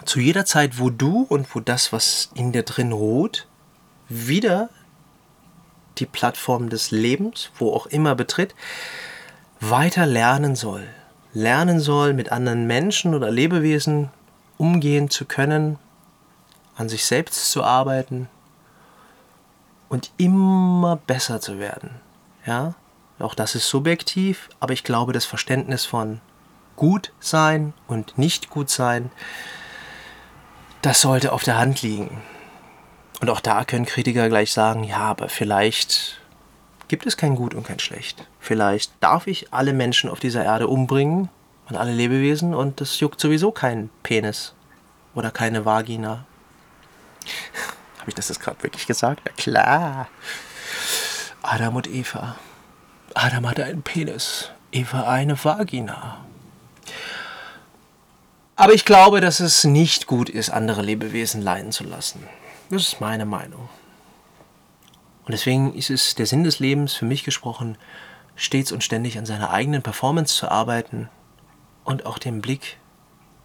zu 0.05 0.19
jeder 0.19 0.45
Zeit, 0.45 0.79
wo 0.79 0.89
du 0.89 1.25
und 1.29 1.53
wo 1.55 1.59
das, 1.59 1.93
was 1.93 2.31
in 2.33 2.51
dir 2.51 2.63
drin 2.63 2.91
ruht, 2.91 3.47
wieder 4.09 4.69
die 5.99 6.05
Plattform 6.05 6.69
des 6.69 6.91
Lebens, 6.91 7.51
wo 7.57 7.73
auch 7.73 7.85
immer 7.85 8.15
betritt, 8.15 8.55
weiter 9.59 10.05
lernen 10.05 10.55
soll. 10.55 10.87
Lernen 11.33 11.79
soll, 11.79 12.13
mit 12.13 12.31
anderen 12.31 12.67
Menschen 12.67 13.13
oder 13.13 13.31
Lebewesen 13.31 14.09
umgehen 14.57 15.09
zu 15.09 15.25
können, 15.25 15.77
an 16.81 16.89
sich 16.89 17.05
selbst 17.05 17.51
zu 17.51 17.63
arbeiten 17.63 18.27
und 19.87 20.11
immer 20.17 20.97
besser 21.07 21.39
zu 21.39 21.59
werden. 21.59 21.91
Ja, 22.45 22.73
auch 23.19 23.35
das 23.35 23.55
ist 23.55 23.69
subjektiv, 23.69 24.49
aber 24.59 24.73
ich 24.73 24.83
glaube, 24.83 25.13
das 25.13 25.25
Verständnis 25.25 25.85
von 25.85 26.19
gut 26.75 27.13
sein 27.19 27.73
und 27.87 28.17
nicht 28.17 28.49
gut 28.49 28.69
sein, 28.69 29.11
das 30.81 31.01
sollte 31.01 31.31
auf 31.31 31.43
der 31.43 31.59
Hand 31.59 31.83
liegen. 31.83 32.21
Und 33.21 33.29
auch 33.29 33.39
da 33.39 33.63
können 33.63 33.85
Kritiker 33.85 34.27
gleich 34.27 34.51
sagen, 34.51 34.83
ja, 34.83 35.01
aber 35.01 35.29
vielleicht 35.29 36.19
gibt 36.87 37.05
es 37.05 37.15
kein 37.15 37.35
Gut 37.35 37.53
und 37.53 37.67
kein 37.67 37.77
Schlecht. 37.77 38.27
Vielleicht 38.39 38.91
darf 38.99 39.27
ich 39.27 39.53
alle 39.53 39.73
Menschen 39.73 40.09
auf 40.09 40.19
dieser 40.19 40.43
Erde 40.43 40.67
umbringen 40.67 41.29
und 41.69 41.75
alle 41.75 41.93
Lebewesen 41.93 42.55
und 42.55 42.81
das 42.81 42.99
juckt 42.99 43.19
sowieso 43.19 43.51
keinen 43.51 43.91
Penis 44.01 44.55
oder 45.13 45.29
keine 45.29 45.63
Vagina 45.63 46.25
habe 47.99 48.09
ich 48.09 48.15
das 48.15 48.29
jetzt 48.29 48.39
gerade 48.39 48.61
wirklich 48.63 48.87
gesagt? 48.87 49.21
Na 49.25 49.31
klar. 49.33 50.07
Adam 51.41 51.75
und 51.75 51.87
Eva. 51.87 52.35
Adam 53.13 53.49
hatte 53.49 53.65
einen 53.65 53.83
Penis, 53.83 54.49
Eva 54.71 55.07
eine 55.07 55.43
Vagina. 55.43 56.23
Aber 58.55 58.73
ich 58.73 58.85
glaube, 58.85 59.21
dass 59.21 59.39
es 59.39 59.63
nicht 59.63 60.07
gut 60.07 60.29
ist, 60.29 60.49
andere 60.49 60.81
Lebewesen 60.81 61.41
leiden 61.41 61.71
zu 61.71 61.83
lassen. 61.83 62.27
Das 62.69 62.83
ist 62.83 63.01
meine 63.01 63.25
Meinung. 63.25 63.69
Und 65.25 65.31
deswegen 65.31 65.73
ist 65.73 65.89
es 65.89 66.15
der 66.15 66.25
Sinn 66.25 66.43
des 66.43 66.59
Lebens, 66.59 66.93
für 66.93 67.05
mich 67.05 67.23
gesprochen, 67.23 67.77
stets 68.35 68.71
und 68.71 68.83
ständig 68.83 69.17
an 69.17 69.25
seiner 69.25 69.51
eigenen 69.51 69.81
Performance 69.81 70.35
zu 70.35 70.49
arbeiten 70.49 71.09
und 71.83 72.05
auch 72.05 72.17
den 72.17 72.41
Blick 72.41 72.77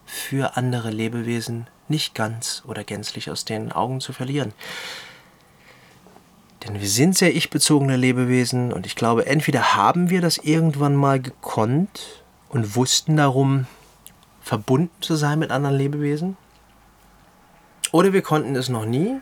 für 0.04 0.56
andere 0.56 0.90
Lebewesen 0.90 1.66
nicht 1.88 2.14
ganz 2.14 2.62
oder 2.66 2.84
gänzlich 2.84 3.30
aus 3.30 3.44
den 3.44 3.72
Augen 3.72 4.00
zu 4.00 4.12
verlieren. 4.12 4.52
Denn 6.64 6.80
wir 6.80 6.88
sind 6.88 7.16
sehr 7.16 7.34
ich-bezogene 7.34 7.96
Lebewesen 7.96 8.72
und 8.72 8.86
ich 8.86 8.96
glaube, 8.96 9.26
entweder 9.26 9.76
haben 9.76 10.10
wir 10.10 10.20
das 10.20 10.38
irgendwann 10.38 10.96
mal 10.96 11.20
gekonnt 11.20 12.24
und 12.48 12.74
wussten 12.74 13.16
darum, 13.16 13.66
verbunden 14.42 15.02
zu 15.02 15.16
sein 15.16 15.38
mit 15.38 15.50
anderen 15.50 15.76
Lebewesen, 15.76 16.36
oder 17.92 18.12
wir 18.12 18.22
konnten 18.22 18.56
es 18.56 18.68
noch 18.68 18.84
nie 18.84 19.20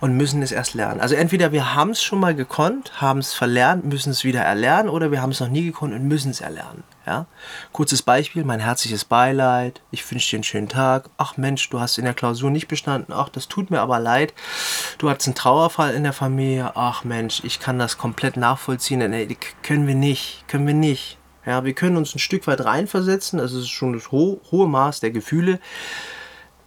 und 0.00 0.16
müssen 0.16 0.42
es 0.42 0.52
erst 0.52 0.74
lernen. 0.74 1.00
Also 1.00 1.14
entweder 1.14 1.52
wir 1.52 1.74
haben 1.74 1.90
es 1.90 2.02
schon 2.02 2.20
mal 2.20 2.34
gekonnt, 2.34 3.00
haben 3.00 3.20
es 3.20 3.34
verlernt, 3.34 3.84
müssen 3.84 4.10
es 4.10 4.24
wieder 4.24 4.40
erlernen, 4.40 4.88
oder 4.88 5.10
wir 5.10 5.22
haben 5.22 5.30
es 5.30 5.40
noch 5.40 5.48
nie 5.48 5.64
gekonnt 5.64 5.94
und 5.94 6.08
müssen 6.08 6.30
es 6.30 6.40
erlernen. 6.40 6.82
Ja? 7.06 7.26
Kurzes 7.72 8.02
Beispiel, 8.02 8.44
mein 8.44 8.60
herzliches 8.60 9.04
Beileid, 9.04 9.80
ich 9.90 10.08
wünsche 10.10 10.30
dir 10.30 10.36
einen 10.36 10.44
schönen 10.44 10.68
Tag. 10.68 11.10
Ach 11.16 11.36
Mensch, 11.36 11.68
du 11.70 11.80
hast 11.80 11.98
in 11.98 12.04
der 12.04 12.14
Klausur 12.14 12.50
nicht 12.50 12.68
bestanden. 12.68 13.12
Ach, 13.12 13.28
das 13.28 13.48
tut 13.48 13.70
mir 13.70 13.80
aber 13.80 13.98
leid. 13.98 14.34
Du 14.98 15.10
hattest 15.10 15.28
einen 15.28 15.34
Trauerfall 15.34 15.94
in 15.94 16.04
der 16.04 16.12
Familie. 16.12 16.72
Ach 16.74 17.04
Mensch, 17.04 17.42
ich 17.44 17.60
kann 17.60 17.78
das 17.78 17.98
komplett 17.98 18.36
nachvollziehen. 18.36 19.10
Nee, 19.10 19.36
können 19.62 19.86
wir 19.86 19.94
nicht, 19.94 20.44
können 20.48 20.66
wir 20.66 20.74
nicht. 20.74 21.18
Ja, 21.44 21.64
wir 21.64 21.72
können 21.72 21.96
uns 21.96 22.14
ein 22.14 22.20
Stück 22.20 22.46
weit 22.46 22.64
reinversetzen, 22.64 23.40
das 23.40 23.52
ist 23.52 23.68
schon 23.68 23.94
das 23.94 24.12
ho 24.12 24.40
hohe 24.52 24.68
Maß 24.68 25.00
der 25.00 25.10
Gefühle. 25.10 25.58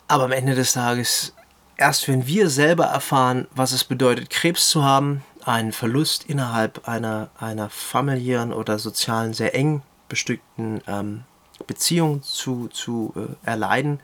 Aber 0.09 0.25
am 0.25 0.33
Ende 0.33 0.53
des 0.53 0.73
Tages 0.73 1.33
erst 1.77 2.07
wenn 2.07 2.27
wir 2.27 2.49
selber 2.49 2.85
erfahren, 2.85 3.47
was 3.53 3.71
es 3.71 3.83
bedeutet, 3.83 4.29
Krebs 4.29 4.69
zu 4.69 4.83
haben, 4.83 5.23
einen 5.43 5.71
Verlust 5.71 6.25
innerhalb 6.25 6.87
einer, 6.87 7.29
einer 7.39 7.69
familiären 7.69 8.53
oder 8.53 8.79
sozialen, 8.79 9.33
sehr 9.33 9.55
eng 9.55 9.81
bestückten 10.07 10.81
ähm, 10.87 11.23
Beziehung 11.67 12.21
zu, 12.23 12.67
zu 12.67 13.13
äh, 13.15 13.47
erleiden, 13.47 13.99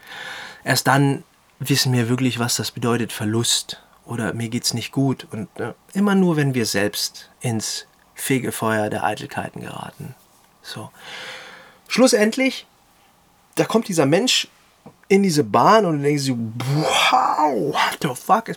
erst 0.63 0.87
dann 0.87 1.23
wissen 1.59 1.93
wir 1.93 2.09
wirklich, 2.09 2.39
was 2.39 2.55
das 2.55 2.71
bedeutet, 2.71 3.11
Verlust 3.11 3.81
oder 4.05 4.33
mir 4.33 4.49
geht 4.49 4.63
es 4.63 4.73
nicht 4.73 4.91
gut. 4.91 5.27
Und 5.31 5.47
äh, 5.59 5.73
immer 5.93 6.15
nur, 6.15 6.35
wenn 6.35 6.53
wir 6.53 6.65
selbst 6.65 7.29
ins 7.39 7.85
Fegefeuer 8.15 8.89
der 8.89 9.03
Eitelkeiten 9.03 9.61
geraten. 9.61 10.15
So. 10.61 10.91
Schlussendlich, 11.87 12.65
da 13.55 13.65
kommt 13.65 13.87
dieser 13.87 14.05
Mensch 14.05 14.47
in 15.07 15.23
diese 15.23 15.43
Bahn 15.43 15.85
und 15.85 15.97
du 15.97 16.03
denkst 16.03 16.23
so, 16.23 16.37
wow, 16.37 17.73
what 17.73 17.97
the 18.01 18.09
fuck? 18.15 18.51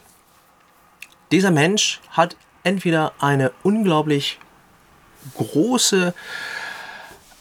Dieser 1.32 1.50
Mensch 1.50 2.00
hat 2.10 2.36
entweder 2.62 3.12
eine 3.18 3.52
unglaublich 3.62 4.38
große, 5.36 6.14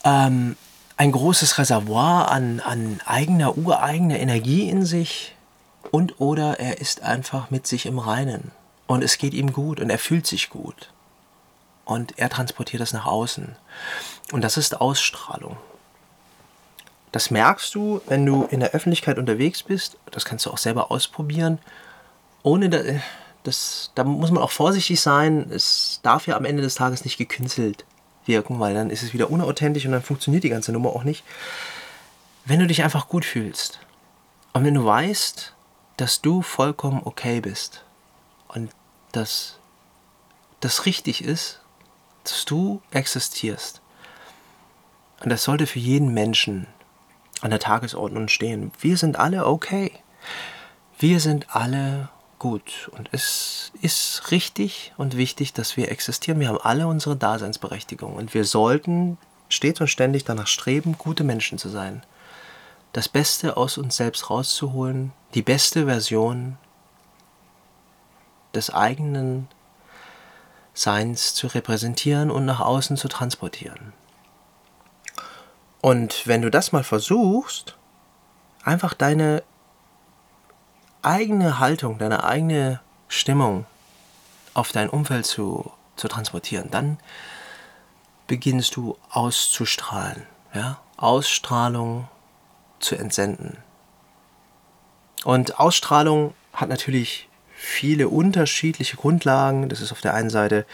ähm, 0.03 0.55
ein 0.97 1.11
großes 1.11 1.57
Reservoir 1.57 2.31
an, 2.31 2.59
an 2.59 2.99
eigener, 3.05 3.57
ureigener 3.57 4.19
Energie 4.19 4.69
in 4.69 4.85
sich 4.85 5.35
und 5.91 6.19
oder 6.19 6.59
er 6.59 6.79
ist 6.79 7.01
einfach 7.01 7.51
mit 7.51 7.67
sich 7.67 7.85
im 7.85 7.99
Reinen 7.99 8.51
und 8.87 9.03
es 9.03 9.17
geht 9.17 9.33
ihm 9.33 9.53
gut 9.53 9.79
und 9.79 9.89
er 9.89 9.99
fühlt 9.99 10.27
sich 10.27 10.49
gut 10.49 10.91
und 11.85 12.17
er 12.17 12.29
transportiert 12.29 12.81
das 12.81 12.93
nach 12.93 13.05
außen 13.05 13.55
und 14.31 14.43
das 14.43 14.57
ist 14.57 14.79
Ausstrahlung. 14.79 15.57
Das 17.11 17.29
merkst 17.29 17.75
du, 17.75 18.01
wenn 18.07 18.25
du 18.25 18.45
in 18.45 18.59
der 18.59 18.71
Öffentlichkeit 18.71 19.19
unterwegs 19.19 19.61
bist. 19.61 19.97
Das 20.09 20.25
kannst 20.25 20.47
du 20.47 20.49
auch 20.49 20.57
selber 20.57 20.89
ausprobieren. 20.89 21.59
Ohne 22.41 22.69
da, 22.69 22.79
das, 23.43 23.91
da 23.93 24.03
muss 24.03 24.31
man 24.31 24.41
auch 24.41 24.49
vorsichtig 24.49 24.99
sein. 24.99 25.51
Es 25.51 25.99
darf 26.01 26.25
ja 26.25 26.35
am 26.35 26.43
Ende 26.43 26.63
des 26.63 26.73
Tages 26.73 27.05
nicht 27.05 27.19
gekünstelt 27.19 27.85
wirken, 28.27 28.59
weil 28.59 28.73
dann 28.73 28.89
ist 28.89 29.03
es 29.03 29.13
wieder 29.13 29.29
unauthentisch 29.29 29.85
und 29.85 29.91
dann 29.91 30.01
funktioniert 30.01 30.43
die 30.43 30.49
ganze 30.49 30.71
Nummer 30.71 30.89
auch 30.89 31.03
nicht. 31.03 31.23
Wenn 32.45 32.59
du 32.59 32.67
dich 32.67 32.83
einfach 32.83 33.07
gut 33.07 33.25
fühlst 33.25 33.79
und 34.53 34.65
wenn 34.65 34.73
du 34.73 34.85
weißt, 34.85 35.53
dass 35.97 36.21
du 36.21 36.41
vollkommen 36.41 37.01
okay 37.03 37.39
bist 37.41 37.83
und 38.47 38.71
dass 39.11 39.59
das 40.59 40.85
richtig 40.85 41.23
ist, 41.23 41.59
dass 42.23 42.45
du 42.45 42.81
existierst. 42.91 43.81
Und 45.21 45.29
das 45.29 45.43
sollte 45.43 45.67
für 45.67 45.79
jeden 45.79 46.13
Menschen 46.13 46.67
an 47.41 47.51
der 47.51 47.59
Tagesordnung 47.59 48.27
stehen. 48.27 48.71
Wir 48.79 48.97
sind 48.97 49.17
alle 49.17 49.45
okay. 49.45 49.91
Wir 50.97 51.19
sind 51.19 51.53
alle 51.55 52.09
gut. 52.43 52.91
Und 52.97 53.07
es 53.13 53.71
ist 53.81 54.29
richtig 54.31 54.91
und 54.97 55.15
wichtig, 55.15 55.53
dass 55.53 55.77
wir 55.77 55.89
existieren. 55.89 56.41
Wir 56.41 56.49
haben 56.49 56.59
alle 56.61 56.87
unsere 56.87 57.15
Daseinsberechtigung. 57.15 58.15
Und 58.15 58.33
wir 58.33 58.43
sollten 58.43 59.17
stets 59.47 59.79
und 59.79 59.87
ständig 59.87 60.25
danach 60.25 60.47
streben, 60.47 60.97
gute 60.97 61.23
Menschen 61.23 61.57
zu 61.57 61.69
sein. 61.69 62.03
Das 62.91 63.07
Beste 63.07 63.55
aus 63.55 63.77
uns 63.77 63.95
selbst 63.95 64.29
rauszuholen, 64.29 65.13
die 65.35 65.41
beste 65.41 65.85
Version 65.85 66.57
des 68.53 68.71
eigenen 68.71 69.47
Seins 70.73 71.35
zu 71.35 71.47
repräsentieren 71.47 72.29
und 72.29 72.43
nach 72.43 72.59
außen 72.59 72.97
zu 72.97 73.07
transportieren. 73.07 73.93
Und 75.79 76.27
wenn 76.27 76.41
du 76.41 76.51
das 76.51 76.73
mal 76.73 76.83
versuchst, 76.83 77.77
einfach 78.65 78.93
deine 78.93 79.43
eigene 81.03 81.59
Haltung, 81.59 81.97
deine 81.97 82.23
eigene 82.23 82.79
Stimmung 83.07 83.65
auf 84.53 84.71
dein 84.71 84.89
Umfeld 84.89 85.25
zu, 85.25 85.71
zu 85.95 86.07
transportieren, 86.07 86.69
dann 86.71 86.97
beginnst 88.27 88.75
du 88.75 88.97
auszustrahlen, 89.09 90.23
ja? 90.53 90.79
Ausstrahlung 90.97 92.07
zu 92.79 92.95
entsenden. 92.95 93.57
Und 95.23 95.59
Ausstrahlung 95.59 96.33
hat 96.53 96.69
natürlich 96.69 97.27
viele 97.55 98.09
unterschiedliche 98.09 98.97
Grundlagen. 98.97 99.69
Das 99.69 99.81
ist 99.81 99.91
auf 99.91 100.01
der 100.01 100.13
einen 100.13 100.29
Seite 100.29 100.65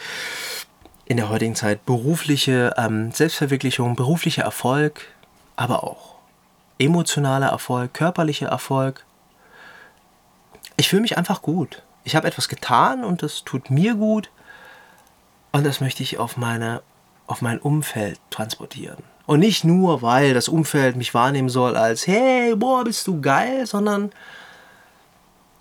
in 1.06 1.18
der 1.18 1.30
heutigen 1.30 1.56
Zeit 1.56 1.86
berufliche 1.86 2.74
ähm, 2.78 3.12
Selbstverwirklichung, 3.12 3.96
beruflicher 3.96 4.44
Erfolg, 4.44 5.06
aber 5.56 5.84
auch 5.84 6.16
emotionaler 6.78 7.48
Erfolg, 7.48 7.94
körperlicher 7.94 8.48
Erfolg. 8.48 9.06
Ich 10.80 10.88
fühle 10.88 11.02
mich 11.02 11.18
einfach 11.18 11.42
gut. 11.42 11.84
Ich 12.06 12.16
habe 12.16 12.26
etwas 12.26 12.48
getan 12.48 13.04
und 13.04 13.22
das 13.22 13.44
tut 13.44 13.70
mir 13.70 13.96
gut 13.96 14.30
und 15.52 15.66
das 15.66 15.82
möchte 15.82 16.04
ich 16.04 16.20
auf, 16.20 16.38
meine, 16.38 16.82
auf 17.28 17.42
mein 17.42 17.60
Umfeld 17.60 18.18
transportieren. 18.30 19.04
Und 19.26 19.42
nicht 19.42 19.66
nur, 19.66 20.02
weil 20.02 20.34
das 20.34 20.48
Umfeld 20.48 20.96
mich 20.96 21.14
wahrnehmen 21.14 21.50
soll 21.50 21.76
als, 21.76 22.08
hey, 22.08 22.56
boah, 22.56 22.86
bist 22.86 23.06
du 23.08 23.20
geil, 23.20 23.68
sondern 23.68 24.14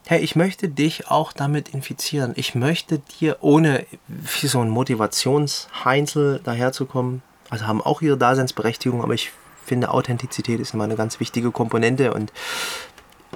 hey, 0.07 0.21
ich 0.21 0.37
möchte 0.37 0.69
dich 0.69 1.11
auch 1.11 1.33
damit 1.33 1.71
infizieren. 1.71 2.33
Ich 2.37 2.55
möchte 2.55 3.01
dir, 3.21 3.39
ohne 3.41 3.87
wie 4.07 4.47
so 4.47 4.61
ein 4.61 4.71
Motivationsheinzel 4.71 6.43
daherzukommen, 6.45 7.23
also 7.51 7.67
haben 7.67 7.83
auch 7.83 8.03
ihre 8.03 8.19
Daseinsberechtigung, 8.19 9.03
aber 9.03 9.15
ich 9.15 9.33
finde, 9.65 9.91
Authentizität 9.91 10.61
ist 10.61 10.75
immer 10.75 10.85
eine 10.85 10.97
ganz 10.97 11.19
wichtige 11.19 11.51
Komponente 11.51 12.15
und 12.15 12.33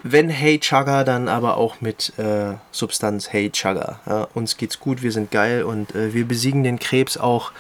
wenn 0.03 0.29
Hey 0.29 0.59
Chugger, 0.59 1.05
dann 1.05 1.29
aber 1.29 1.57
auch 1.57 1.81
mit 1.81 2.19
äh, 2.19 2.55
Substanz 2.71 3.33
Hey 3.33 3.51
Chugger. 3.51 4.01
Ja, 4.07 4.29
uns 4.35 4.57
geht's 4.57 4.81
gut, 4.81 5.03
wir 5.03 5.13
sind 5.13 5.31
geil 5.31 5.63
und 5.65 5.95
äh, 5.95 6.15
wir 6.15 6.27
besiegen 6.27 6.65
den 6.65 6.79
Krebs 6.79 7.17
auch 7.17 7.53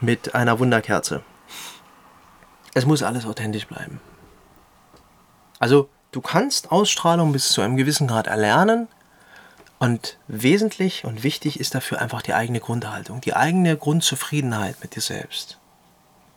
mit 0.00 0.34
einer 0.34 0.58
Wunderkerze. 0.58 1.22
Es 2.74 2.86
muss 2.86 3.02
alles 3.02 3.26
authentisch 3.26 3.66
bleiben. 3.66 4.00
Also 5.58 5.88
du 6.10 6.20
kannst 6.20 6.72
Ausstrahlung 6.72 7.32
bis 7.32 7.50
zu 7.50 7.60
einem 7.60 7.76
gewissen 7.76 8.08
Grad 8.08 8.26
erlernen. 8.26 8.88
Und 9.78 10.16
wesentlich 10.28 11.04
und 11.04 11.24
wichtig 11.24 11.58
ist 11.58 11.74
dafür 11.74 12.00
einfach 12.00 12.22
die 12.22 12.34
eigene 12.34 12.60
Grundhaltung, 12.60 13.20
die 13.20 13.34
eigene 13.34 13.76
Grundzufriedenheit 13.76 14.76
mit 14.80 14.94
dir 14.94 15.00
selbst. 15.00 15.58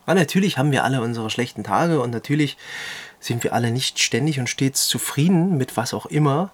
Weil 0.07 0.15
natürlich 0.15 0.57
haben 0.57 0.71
wir 0.71 0.83
alle 0.83 1.01
unsere 1.01 1.29
schlechten 1.29 1.63
Tage 1.63 2.01
und 2.01 2.09
natürlich 2.09 2.57
sind 3.25 3.43
wir 3.43 3.53
alle 3.53 3.71
nicht 3.71 3.99
ständig 3.99 4.39
und 4.39 4.49
stets 4.49 4.87
zufrieden 4.87 5.57
mit 5.57 5.77
was 5.77 5.95
auch 5.95 6.05
immer, 6.05 6.51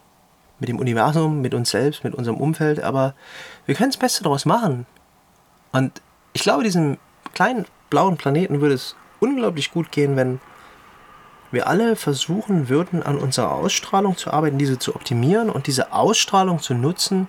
mit 0.60 0.70
dem 0.70 0.80
Universum, 0.80 1.42
mit 1.42 1.54
uns 1.54 1.72
selbst, 1.72 2.06
mit 2.06 2.16
unserem 2.16 2.38
Umfeld, 2.38 2.82
aber 2.82 3.14
wir 3.66 3.76
können 3.76 3.92
das 3.92 4.00
Beste 4.00 4.24
daraus 4.24 4.46
machen. 4.46 4.86
Und 5.74 6.02
ich 6.32 6.44
glaube, 6.44 6.64
diesem 6.64 6.98
kleinen 7.34 7.66
blauen 7.90 8.16
Planeten 8.16 8.62
würde 8.62 8.76
es 8.76 8.96
unglaublich 9.20 9.72
gut 9.72 9.92
gehen, 9.92 10.16
wenn 10.16 10.40
wir 11.52 11.68
alle 11.68 11.98
versuchen 11.98 12.70
würden, 12.70 13.04
an 13.04 13.18
unserer 13.18 13.52
Ausstrahlung 13.52 14.16
zu 14.16 14.32
arbeiten, 14.32 14.58
diese 14.58 14.80
zu 14.80 14.96
optimieren 14.96 15.50
und 15.50 15.68
diese 15.68 15.92
Ausstrahlung 15.92 16.60
zu 16.60 16.74
nutzen, 16.74 17.28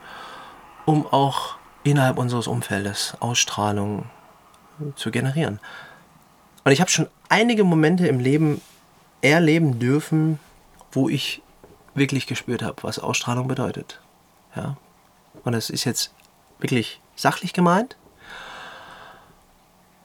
um 0.84 1.04
auch 1.04 1.56
innerhalb 1.82 2.16
unseres 2.16 2.46
Umfeldes 2.46 3.16
Ausstrahlung 3.18 4.04
zu 4.94 5.10
generieren. 5.10 5.58
Und 6.62 6.70
ich 6.70 6.80
habe 6.80 6.92
schon 6.92 7.08
einige 7.28 7.64
Momente 7.64 8.06
im 8.06 8.20
Leben 8.20 8.60
erleben 9.22 9.78
dürfen, 9.78 10.38
wo 10.90 11.08
ich 11.08 11.42
wirklich 11.94 12.26
gespürt 12.26 12.62
habe, 12.62 12.82
was 12.82 12.98
Ausstrahlung 12.98 13.48
bedeutet. 13.48 14.00
Ja? 14.54 14.76
Und 15.44 15.52
das 15.52 15.70
ist 15.70 15.84
jetzt 15.84 16.12
wirklich 16.58 17.00
sachlich 17.16 17.52
gemeint, 17.52 17.96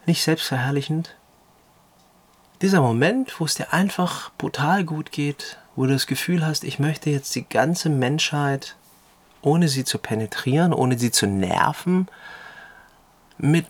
nicht 0.06 0.24
selbstverherrlichend, 0.24 1.16
dieser 2.62 2.82
Moment, 2.82 3.40
wo 3.40 3.46
es 3.46 3.54
dir 3.54 3.72
einfach 3.72 4.32
brutal 4.38 4.84
gut 4.84 5.12
geht, 5.12 5.58
wo 5.76 5.86
du 5.86 5.94
das 5.94 6.08
Gefühl 6.08 6.46
hast, 6.46 6.64
ich 6.64 6.80
möchte 6.80 7.10
jetzt 7.10 7.36
die 7.36 7.48
ganze 7.48 7.90
Menschheit, 7.90 8.76
ohne 9.42 9.68
sie 9.68 9.84
zu 9.84 10.00
penetrieren, 10.00 10.74
ohne 10.74 10.98
sie 10.98 11.12
zu 11.12 11.28
nerven, 11.28 12.08
mit 13.38 13.68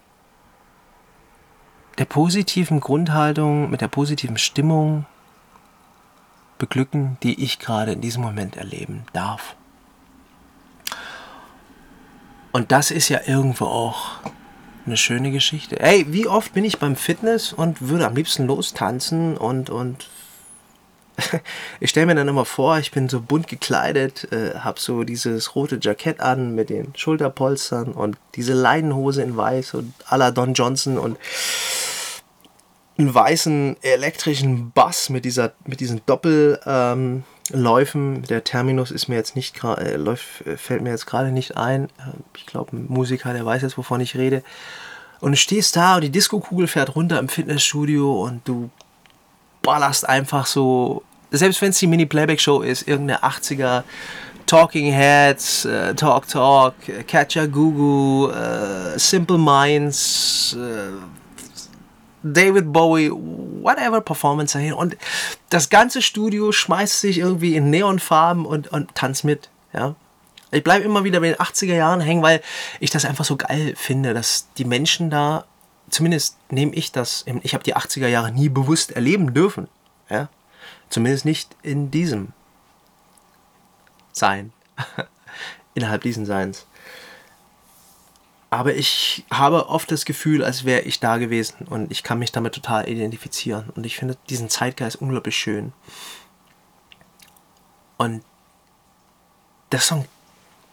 der 1.97 2.05
positiven 2.05 2.79
Grundhaltung, 2.79 3.69
mit 3.69 3.81
der 3.81 3.89
positiven 3.89 4.38
Stimmung 4.38 5.05
beglücken, 6.57 7.17
die 7.23 7.43
ich 7.43 7.59
gerade 7.59 7.91
in 7.93 8.01
diesem 8.01 8.21
Moment 8.23 8.57
erleben 8.57 9.05
darf. 9.13 9.55
Und 12.51 12.71
das 12.71 12.91
ist 12.91 13.09
ja 13.09 13.19
irgendwo 13.25 13.65
auch 13.65 14.19
eine 14.85 14.97
schöne 14.97 15.31
Geschichte. 15.31 15.79
Ey, 15.79 16.05
wie 16.09 16.27
oft 16.27 16.53
bin 16.53 16.65
ich 16.65 16.79
beim 16.79 16.95
Fitness 16.95 17.53
und 17.53 17.89
würde 17.89 18.07
am 18.07 18.15
liebsten 18.15 18.47
lostanzen 18.47 19.37
und, 19.37 19.69
und 19.69 20.09
ich 21.79 21.89
stelle 21.89 22.05
mir 22.07 22.15
dann 22.15 22.27
immer 22.27 22.45
vor, 22.45 22.79
ich 22.79 22.91
bin 22.91 23.09
so 23.09 23.21
bunt 23.21 23.47
gekleidet, 23.47 24.31
äh, 24.31 24.55
habe 24.59 24.79
so 24.79 25.03
dieses 25.03 25.55
rote 25.55 25.79
Jackett 25.81 26.19
an 26.19 26.55
mit 26.55 26.69
den 26.69 26.93
Schulterpolstern 26.95 27.91
und 27.91 28.17
diese 28.35 28.53
Leinenhose 28.53 29.23
in 29.23 29.35
weiß 29.35 29.73
und 29.73 29.93
à 30.07 30.17
la 30.17 30.31
Don 30.31 30.53
Johnson 30.53 30.97
und 30.97 31.17
einen 32.97 33.13
weißen 33.13 33.77
elektrischen 33.81 34.71
Bass 34.71 35.10
mit 35.10 35.25
dieser 35.25 35.53
mit 35.65 35.79
diesen 35.79 36.01
Doppelläufen. 36.05 38.15
Ähm, 38.15 38.23
der 38.23 38.43
Terminus 38.43 38.91
ist 38.91 39.07
mir 39.07 39.15
jetzt 39.15 39.36
nicht 39.36 39.63
äh, 39.63 39.95
läuft 39.95 40.45
äh, 40.45 40.57
fällt 40.57 40.81
mir 40.81 40.89
jetzt 40.89 41.05
gerade 41.05 41.31
nicht 41.31 41.57
ein. 41.57 41.86
Äh, 41.86 42.17
ich 42.36 42.45
glaube, 42.45 42.75
ein 42.75 42.86
Musiker, 42.88 43.33
der 43.33 43.45
weiß 43.45 43.62
jetzt, 43.62 43.77
wovon 43.77 44.01
ich 44.01 44.15
rede. 44.15 44.43
Und 45.19 45.31
du 45.31 45.38
stehst 45.38 45.75
da 45.75 45.95
und 45.95 46.01
die 46.01 46.12
Disco-Kugel 46.12 46.67
fährt 46.67 46.95
runter 46.95 47.19
im 47.19 47.27
Fitnessstudio 47.27 48.23
und 48.23 48.47
du 48.47 48.69
ballerst 49.63 50.07
einfach 50.07 50.45
so, 50.45 51.03
selbst 51.31 51.62
wenn 51.62 51.71
es 51.71 51.79
die 51.79 51.88
Mini-Playback-Show 51.88 52.62
ist, 52.62 52.88
irgendeine 52.88 53.23
80er 53.23 53.83
Talking 54.45 54.93
Heads, 54.93 55.65
äh, 55.65 55.93
Talk 55.93 56.27
Talk, 56.27 56.75
Catcher 57.07 57.47
Gugu, 57.47 58.29
äh, 58.29 58.97
Simple 58.97 59.38
Minds, 59.38 60.55
äh, 60.57 60.91
David 62.23 62.71
Bowie, 62.73 63.12
whatever 63.12 64.01
Performance 64.01 64.58
dahin. 64.58 64.73
Und 64.73 64.97
das 65.49 65.69
ganze 65.69 66.01
Studio 66.01 66.51
schmeißt 66.51 66.99
sich 66.99 67.19
irgendwie 67.19 67.56
in 67.56 67.69
Neonfarben 67.69 68.45
und, 68.45 68.67
und 68.69 68.93
tanzt 68.95 69.23
mit. 69.23 69.49
Ja. 69.73 69.95
Ich 70.51 70.63
bleibe 70.63 70.86
immer 70.86 71.03
wieder 71.03 71.19
bei 71.19 71.27
den 71.30 71.38
80er 71.38 71.75
Jahren 71.75 72.01
hängen, 72.01 72.23
weil 72.23 72.41
ich 72.80 72.89
das 72.89 73.06
einfach 73.06 73.25
so 73.25 73.36
geil 73.36 73.73
finde, 73.75 74.13
dass 74.13 74.47
die 74.58 74.65
Menschen 74.65 75.10
da, 75.10 75.45
zumindest 75.89 76.38
nehme 76.49 76.73
ich 76.73 76.91
das, 76.91 77.25
ich 77.43 77.53
habe 77.53 77.63
die 77.63 77.75
80er 77.75 78.08
Jahre 78.08 78.32
nie 78.32 78.49
bewusst 78.49 78.91
erleben 78.91 79.34
dürfen. 79.34 79.67
Ja. 80.10 80.30
Zumindest 80.89 81.25
nicht 81.25 81.56
in 81.63 81.91
diesem 81.91 82.30
Sein. 84.13 84.53
Innerhalb 85.73 86.01
diesen 86.01 86.25
Seins. 86.25 86.65
Aber 88.49 88.75
ich 88.75 89.25
habe 89.29 89.67
oft 89.67 89.91
das 89.91 90.05
Gefühl, 90.05 90.43
als 90.43 90.63
wäre 90.63 90.81
ich 90.81 90.99
da 91.01 91.17
gewesen 91.17 91.67
und 91.69 91.91
ich 91.91 92.03
kann 92.03 92.19
mich 92.19 92.31
damit 92.31 92.55
total 92.55 92.88
identifizieren. 92.88 93.69
Und 93.75 93.86
ich 93.86 93.97
finde 93.97 94.15
diesen 94.29 94.49
Zeitgeist 94.49 95.01
unglaublich 95.01 95.36
schön. 95.36 95.73
Und 97.97 98.23
das 99.69 99.81
ist 99.81 99.88
so 99.89 99.95
ein, 99.95 100.05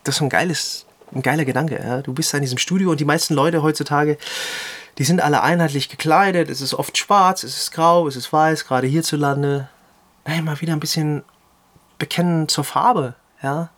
das 0.04 0.14
ist 0.14 0.18
so 0.20 0.24
ein 0.24 0.28
geiles, 0.28 0.86
ein 1.12 1.22
geiler 1.22 1.44
Gedanke. 1.44 1.82
Ja? 1.82 2.02
Du 2.02 2.12
bist 2.12 2.32
da 2.32 2.38
in 2.38 2.42
diesem 2.42 2.58
Studio 2.58 2.92
und 2.92 3.00
die 3.00 3.04
meisten 3.04 3.34
Leute 3.34 3.62
heutzutage, 3.62 4.18
die 4.98 5.04
sind 5.04 5.20
alle 5.20 5.42
einheitlich 5.42 5.88
gekleidet. 5.88 6.50
Es 6.50 6.60
ist 6.60 6.74
oft 6.74 6.96
schwarz, 6.96 7.42
es 7.42 7.58
ist 7.58 7.72
grau, 7.72 8.06
es 8.06 8.14
ist 8.14 8.32
weiß, 8.32 8.66
gerade 8.66 8.86
hierzulande. 8.86 9.68
Hey, 10.24 10.42
mal 10.42 10.60
wieder 10.60 10.74
ein 10.74 10.80
bisschen 10.80 11.24
bekennen 11.98 12.46
zur 12.46 12.62
Farbe. 12.62 13.16
Ja? 13.42 13.70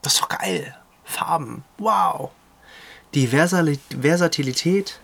Das 0.00 0.14
ist 0.14 0.22
doch 0.22 0.30
geil. 0.30 0.74
Farben. 1.04 1.64
Wow 1.76 2.30
die 3.14 3.28
Versatilität 3.28 5.00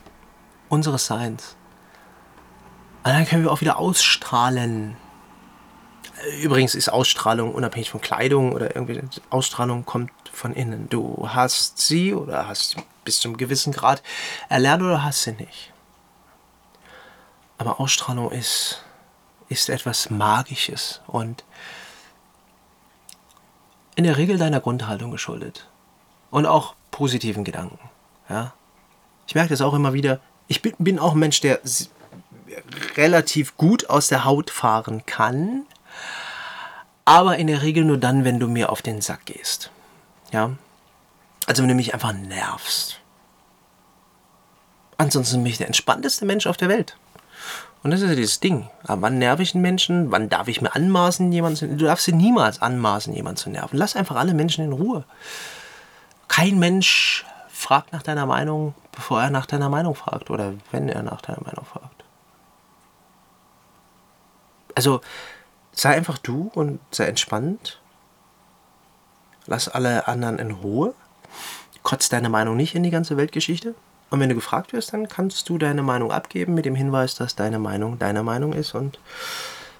unseres 0.69 1.07
Seins. 1.07 1.57
Und 3.05 3.12
dann 3.12 3.27
können 3.27 3.45
wir 3.45 3.51
auch 3.51 3.61
wieder 3.61 3.79
ausstrahlen. 3.79 4.97
Übrigens 6.41 6.75
ist 6.75 6.88
Ausstrahlung 6.88 7.53
unabhängig 7.53 7.91
von 7.91 8.01
Kleidung 8.01 8.53
oder 8.53 8.77
irgendwie 8.77 9.01
Ausstrahlung 9.31 9.85
kommt 9.85 10.12
von 10.33 10.53
innen. 10.53 10.88
Du 10.88 11.29
hast 11.29 11.79
sie 11.79 12.15
oder 12.15 12.47
hast 12.47 12.77
bis 13.05 13.21
zum 13.21 13.37
gewissen 13.37 13.73
Grad 13.73 14.03
erlernt 14.49 14.83
oder 14.83 15.03
hast 15.03 15.23
sie 15.23 15.33
nicht. 15.33 15.73
Aber 17.59 17.81
Ausstrahlung 17.81 18.31
ist, 18.31 18.85
ist 19.49 19.69
etwas 19.69 20.11
Magisches 20.11 21.01
und 21.07 21.45
in 23.95 24.05
der 24.05 24.17
Regel 24.17 24.38
deiner 24.38 24.61
Grundhaltung 24.61 25.11
geschuldet. 25.11 25.69
Und 26.31 26.47
auch 26.47 26.75
positiven 26.91 27.45
Gedanken. 27.45 27.79
Ja? 28.29 28.53
Ich 29.27 29.35
merke 29.35 29.51
das 29.51 29.61
auch 29.61 29.75
immer 29.75 29.93
wieder. 29.93 30.21
Ich 30.49 30.63
bin, 30.63 30.75
bin 30.79 30.99
auch 30.99 31.13
ein 31.13 31.19
Mensch, 31.19 31.41
der 31.41 31.61
relativ 32.97 33.57
gut 33.57 33.89
aus 33.89 34.09
der 34.09 34.25
Haut 34.25 34.51
fahren 34.51 35.05
kann, 35.07 35.67
aber 37.05 37.37
in 37.39 37.47
der 37.47 37.63
Regel 37.63 37.85
nur 37.85 37.99
dann, 37.99 38.25
wenn 38.25 38.39
du 38.39 38.49
mir 38.49 38.71
auf 38.71 38.83
den 38.83 39.01
Sack 39.01 39.27
gehst. 39.27 39.71
Ja? 40.33 40.53
Also 41.47 41.63
wenn 41.63 41.69
du 41.69 41.75
mich 41.75 41.95
einfach 41.95 42.13
nervst. 42.13 43.01
Ansonsten 44.99 45.43
bin 45.43 45.51
ich 45.51 45.59
der 45.59 45.67
entspannteste 45.67 46.25
Mensch 46.25 46.47
auf 46.47 46.57
der 46.57 46.69
Welt. 46.69 46.97
Und 47.83 47.91
das 47.91 48.01
ist 48.01 48.09
ja 48.09 48.15
dieses 48.15 48.39
Ding. 48.39 48.69
Aber 48.85 49.03
wann 49.03 49.19
nerv 49.19 49.41
ich 49.41 49.55
einen 49.55 49.63
Menschen? 49.63 50.13
Wann 50.13 50.29
darf 50.29 50.47
ich 50.47 50.61
mir 50.61 50.75
anmaßen, 50.75 51.33
jemanden 51.33 51.57
zu 51.57 51.67
Du 51.67 51.85
darfst 51.85 52.07
dir 52.07 52.15
niemals 52.15 52.63
anmaßen, 52.63 53.13
jemanden 53.13 53.39
zu 53.39 53.51
nerven. 53.51 53.77
Lass 53.77 53.97
einfach 53.97 54.17
alle 54.17 54.35
Menschen 54.35 54.65
in 54.65 54.73
Ruhe. 54.73 55.05
Kein 56.29 56.61
Mensch 56.61 57.27
fragt 57.62 57.92
nach 57.92 58.03
deiner 58.03 58.27
Meinung, 58.27 58.75
bevor 58.90 59.22
er 59.22 59.31
nach 59.31 59.46
deiner 59.46 59.68
Meinung 59.68 59.94
fragt 59.94 60.31
oder 60.31 60.55
wenn 60.70 60.88
er 60.88 61.03
nach 61.03 61.22
deiner 61.22 61.42
Meinung 61.42 61.64
fragt. 61.64 62.05
Also 64.75 65.01
sei 65.72 65.94
einfach 65.94 66.18
du 66.18 66.51
und 66.55 66.81
sei 66.90 67.07
entspannt. 67.07 67.81
Lass 69.46 69.68
alle 69.68 70.09
anderen 70.09 70.38
in 70.38 70.51
Ruhe. 70.51 70.94
Kotz 71.83 72.09
deine 72.09 72.29
Meinung 72.29 72.57
nicht 72.57 72.75
in 72.75 72.83
die 72.83 72.90
ganze 72.90 73.16
Weltgeschichte. 73.16 73.75
Und 74.11 74.20
wenn 74.20 74.29
du 74.29 74.35
gefragt 74.35 74.72
wirst, 74.72 74.92
dann 74.92 75.09
kannst 75.09 75.48
du 75.48 75.57
deine 75.57 75.83
Meinung 75.83 76.12
abgeben 76.12 76.55
mit 76.55 76.64
dem 76.64 76.75
Hinweis, 76.75 77.14
dass 77.14 77.35
deine 77.35 77.59
Meinung 77.59 77.98
deine 77.98 78.22
Meinung 78.22 78.53
ist 78.53 78.75
und 78.75 78.98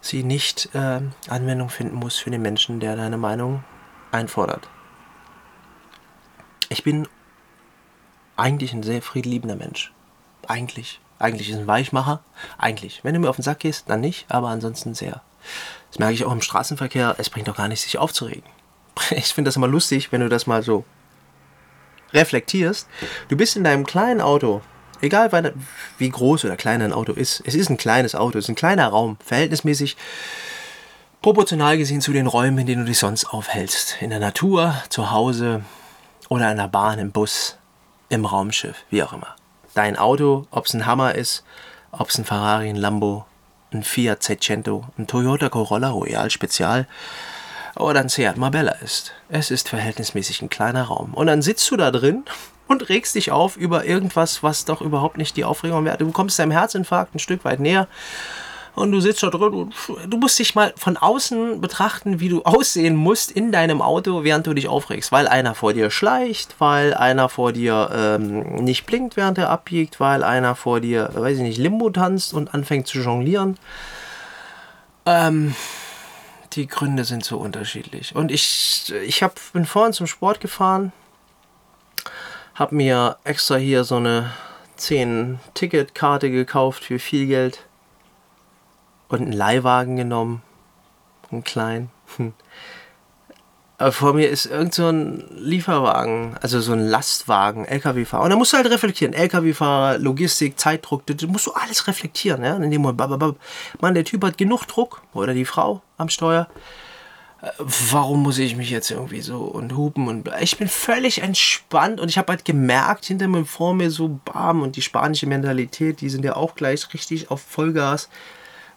sie 0.01 0.25
nicht 0.25 0.75
äh, 0.75 1.01
Anwendung 1.29 1.69
finden 1.69 1.97
muss 1.97 2.17
für 2.17 2.31
den 2.31 2.43
Menschen, 2.43 2.81
der 2.81 2.97
deine 2.97 3.19
Meinung 3.19 3.63
einfordert. 4.11 4.69
Ich 6.71 6.83
bin 6.83 7.07
eigentlich 8.43 8.73
ein 8.73 8.83
sehr 8.83 9.01
friedliebender 9.03 9.55
Mensch. 9.55 9.93
Eigentlich. 10.49 11.01
Eigentlich 11.21 11.49
ist 11.49 11.59
ein 11.59 11.69
Weichmacher. 11.69 12.25
Eigentlich. 12.59 12.99
Wenn 13.05 13.15
du 13.15 13.21
mir 13.21 13.31
auf 13.31 13.37
den 13.37 13.45
Sack 13.45 13.61
gehst, 13.61 13.89
dann 13.89 14.01
nicht, 14.01 14.27
aber 14.29 14.49
ansonsten 14.49 14.95
sehr. 14.95 15.23
Das 15.91 16.01
merke 16.01 16.15
ich 16.15 16.25
auch 16.25 16.33
im 16.33 16.43
Straßenverkehr. 16.43 17.15
Es 17.19 17.31
bringt 17.31 17.47
doch 17.47 17.57
gar 17.57 17.69
nicht, 17.69 17.81
sich 17.81 17.99
aufzuregen. 17.99 18.43
Ich 19.11 19.33
finde 19.33 19.49
das 19.49 19.57
immer 19.57 19.69
lustig, 19.69 20.11
wenn 20.11 20.21
du 20.21 20.29
das 20.29 20.47
mal 20.47 20.63
so 20.63 20.85
reflektierst. 22.13 22.89
Du 23.29 23.37
bist 23.37 23.57
in 23.57 23.65
deinem 23.65 23.87
kleinen 23.87 24.21
Auto, 24.21 24.61
egal 25.01 25.55
wie 25.99 26.11
groß 26.11 26.45
oder 26.45 26.57
klein 26.57 26.83
ein 26.83 26.93
Auto 26.93 27.13
ist. 27.13 27.43
Es 27.47 27.55
ist 27.55 27.71
ein 27.71 27.79
kleines 27.79 28.15
Auto, 28.15 28.39
es 28.39 28.47
ist 28.47 28.49
ein 28.51 28.55
kleiner 28.55 28.89
Raum, 28.89 29.17
verhältnismäßig 29.25 29.97
proportional 31.23 31.79
gesehen 31.79 32.01
zu 32.01 32.13
den 32.13 32.27
Räumen, 32.27 32.59
in 32.59 32.67
denen 32.67 32.83
du 32.83 32.89
dich 32.89 32.99
sonst 32.99 33.27
aufhältst. 33.27 34.03
In 34.03 34.11
der 34.11 34.19
Natur, 34.19 34.75
zu 34.89 35.11
Hause 35.11 35.63
oder 36.29 36.51
in 36.51 36.59
der 36.59 36.69
Bahn, 36.69 36.99
im 36.99 37.13
Bus, 37.13 37.57
im 38.13 38.27
Raumschiff, 38.27 38.85
wie 38.91 39.03
auch 39.03 39.13
immer. 39.13 39.35
Dein 39.75 39.97
Auto, 39.97 40.47
ob 40.51 40.67
es 40.67 40.75
ein 40.75 40.85
Hammer 40.85 41.15
ist, 41.15 41.45
ob 41.93 42.11
es 42.11 42.19
ein 42.19 42.27
Ferrari, 42.27 42.69
ein 42.69 42.77
Lambo, 42.77 43.25
ein 43.73 43.83
Fiat 43.83 44.23
Seicento, 44.23 44.85
ein 44.99 45.07
Toyota 45.07 45.49
Corolla 45.49 45.89
Royal 45.89 46.31
Spezial 46.31 46.87
oder 47.77 48.01
ein 48.01 48.11
Seat 48.11 48.37
Marbella 48.37 48.73
ist. 48.73 49.13
Es 49.31 49.51
ist 49.51 49.71
verhältnismäßig 49.71 50.43
ein 50.43 50.51
kleiner 50.51 50.85
Raum. 50.85 51.15
Und 51.15 51.27
dann 51.27 51.41
sitzt 51.41 51.71
du 51.71 51.77
da 51.79 51.91
drin 51.91 52.25
und 52.69 52.91
regst 52.91 53.15
dich 53.15 53.33
auf 53.33 53.57
über 53.57 53.87
irgendwas, 53.87 54.43
was 54.43 54.67
doch 54.67 54.83
überhaupt 54.83 55.17
nicht 55.17 55.37
die 55.39 55.45
Aufregung 55.45 55.87
wert. 55.87 56.03
Du 56.03 56.11
kommst 56.13 56.39
deinem 56.39 56.51
Herzinfarkt 56.51 57.15
ein 57.15 57.19
Stück 57.19 57.47
weit 57.47 57.61
näher 57.61 57.89
und 58.75 58.91
du 58.91 59.01
sitzt 59.01 59.23
da 59.23 59.29
drin 59.29 59.53
und 59.53 59.75
du 60.07 60.17
musst 60.17 60.39
dich 60.39 60.55
mal 60.55 60.73
von 60.77 60.97
außen 60.97 61.61
betrachten, 61.61 62.21
wie 62.21 62.29
du 62.29 62.43
aussehen 62.45 62.97
musst 62.97 63.31
in 63.31 63.53
deinem 63.53 63.83
Auto, 63.83 64.25
während 64.25 64.47
du 64.47 64.55
dich 64.55 64.69
aufregst. 64.69 65.13
Weil 65.13 65.29
einer 65.29 65.55
vor 65.55 65.73
dir 65.75 65.91
schleicht, 65.91 66.57
weil 66.59 66.95
einer 66.95 67.29
vor 67.29 67.53
dir 67.53 67.91
ähm, 67.95 68.65
nicht 68.65 68.87
blinkt, 68.87 69.17
während 69.17 69.39
er 69.39 69.51
abbiegt, 69.51 70.01
weil 70.01 70.25
einer 70.25 70.55
vor 70.55 70.81
dir, 70.81 71.11
weiß 71.15 71.37
ich 71.37 71.43
nicht, 71.43 71.59
Limbo 71.59 71.91
tanzt 71.91 72.33
und 72.33 72.55
anfängt 72.55 72.87
zu 72.87 72.99
jonglieren. 72.99 73.59
Ähm, 75.05 75.55
die 76.53 76.67
Gründe 76.67 77.05
sind 77.05 77.25
so 77.25 77.39
unterschiedlich. 77.39 78.15
Und 78.15 78.31
ich, 78.31 78.93
ich 79.05 79.23
hab, 79.23 79.39
bin 79.53 79.67
vorhin 79.67 79.93
zum 79.93 80.07
Sport 80.07 80.41
gefahren, 80.41 80.93
habe 82.55 82.75
mir 82.75 83.17
extra 83.25 83.57
hier 83.57 83.85
so 83.85 83.97
eine 83.97 84.31
10-Ticket-Karte 84.79 86.31
gekauft 86.31 86.85
für 86.85 86.99
viel 86.99 87.27
Geld 87.27 87.65
und 89.13 89.23
einen 89.23 89.33
Leihwagen 89.33 89.97
genommen. 89.97 90.43
Einen 91.31 91.45
kleinen. 91.45 91.91
Aber 93.79 93.91
vor 93.91 94.13
mir 94.13 94.29
ist 94.29 94.47
irgend 94.47 94.75
so 94.75 94.89
ein 94.89 95.25
Lieferwagen, 95.35 96.37
also 96.41 96.61
so 96.61 96.73
ein 96.73 96.87
Lastwagen, 96.87 97.65
LKW-Fahrer. 97.65 98.23
Und 98.23 98.31
da 98.31 98.37
musst 98.37 98.53
du 98.53 98.57
halt 98.57 98.71
reflektieren. 98.71 99.13
LKW-Fahrer, 99.13 99.99
Logistik, 99.99 100.57
Zeitdruck, 100.59 101.05
das 101.07 101.21
musst 101.23 101.47
du 101.47 101.53
alles 101.53 101.89
reflektieren. 101.89 102.45
Ja? 102.45 102.55
In 102.57 102.71
dem 102.71 102.83
Moment, 102.83 103.37
Mann, 103.81 103.95
der 103.95 104.05
Typ 104.05 104.23
hat 104.25 104.39
genug 104.39 104.67
Druck. 104.67 105.03
Oder 105.15 105.35
die 105.35 105.45
Frau 105.45 105.83
am 105.97 106.09
Steuer. 106.11 106.47
Warum 107.59 108.23
muss 108.23 108.39
ich 108.39 108.55
mich 108.55 108.71
jetzt 108.71 108.93
irgendwie 108.93 109.21
so 109.21 109.39
und 109.39 109.77
hupen 109.77 110.07
und 110.07 110.31
ich 110.41 110.59
bin 110.59 110.69
völlig 110.69 111.23
entspannt 111.23 111.99
und 111.99 112.09
ich 112.09 112.17
habe 112.17 112.31
halt 112.31 112.45
gemerkt 112.45 113.07
hinter 113.07 113.27
mir 113.27 113.45
vor 113.45 113.75
mir 113.75 113.91
so 113.91 114.21
bam 114.25 114.63
und 114.63 114.77
die 114.77 114.83
spanische 114.83 115.27
Mentalität, 115.27 116.01
die 116.01 116.09
sind 116.09 116.25
ja 116.25 116.37
auch 116.37 116.55
gleich 116.55 116.87
richtig 116.95 117.33
auf 117.33 117.43
Vollgas. 117.43 118.09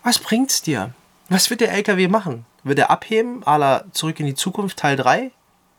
Was 0.05 0.19
bringt's 0.19 0.61
dir? 0.61 0.91
Was 1.29 1.49
wird 1.49 1.61
der 1.61 1.71
LKW 1.71 2.07
machen? 2.07 2.45
Wird 2.63 2.77
er 2.77 2.91
abheben, 2.91 3.43
à 3.43 3.57
la 3.57 3.85
Zurück 3.91 4.19
in 4.19 4.27
die 4.27 4.35
Zukunft 4.35 4.77
Teil 4.77 4.97
3? 4.97 5.31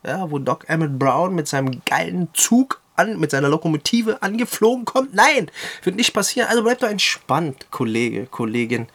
Ja, 0.03 0.29
wo 0.29 0.37
Doc 0.37 0.67
Emmett 0.67 0.99
Brown 0.99 1.33
mit 1.33 1.47
seinem 1.47 1.81
geilen 1.85 2.27
Zug 2.33 2.81
an, 2.97 3.17
mit 3.21 3.31
seiner 3.31 3.47
Lokomotive 3.47 4.21
angeflogen 4.21 4.83
kommt? 4.83 5.13
Nein, 5.13 5.49
wird 5.81 5.95
nicht 5.95 6.13
passieren. 6.13 6.49
Also 6.49 6.61
bleib 6.61 6.79
doch 6.79 6.89
entspannt, 6.89 7.67
Kollege, 7.71 8.25
Kollegin. 8.25 8.87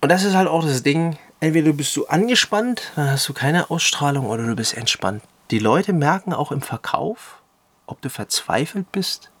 Und 0.00 0.08
das 0.08 0.24
ist 0.24 0.34
halt 0.34 0.48
auch 0.48 0.64
das 0.64 0.82
Ding. 0.82 1.18
Entweder 1.38 1.74
bist 1.74 1.94
du 1.94 2.06
angespannt, 2.06 2.92
dann 2.96 3.10
hast 3.10 3.28
du 3.28 3.34
keine 3.34 3.68
Ausstrahlung, 3.68 4.24
oder 4.24 4.46
du 4.46 4.56
bist 4.56 4.74
entspannt. 4.74 5.22
Die 5.50 5.58
Leute 5.58 5.92
merken 5.92 6.32
auch 6.32 6.50
im 6.50 6.62
Verkauf, 6.62 7.42
ob 7.84 8.00
du 8.00 8.08
verzweifelt 8.08 8.90
bist 8.90 9.31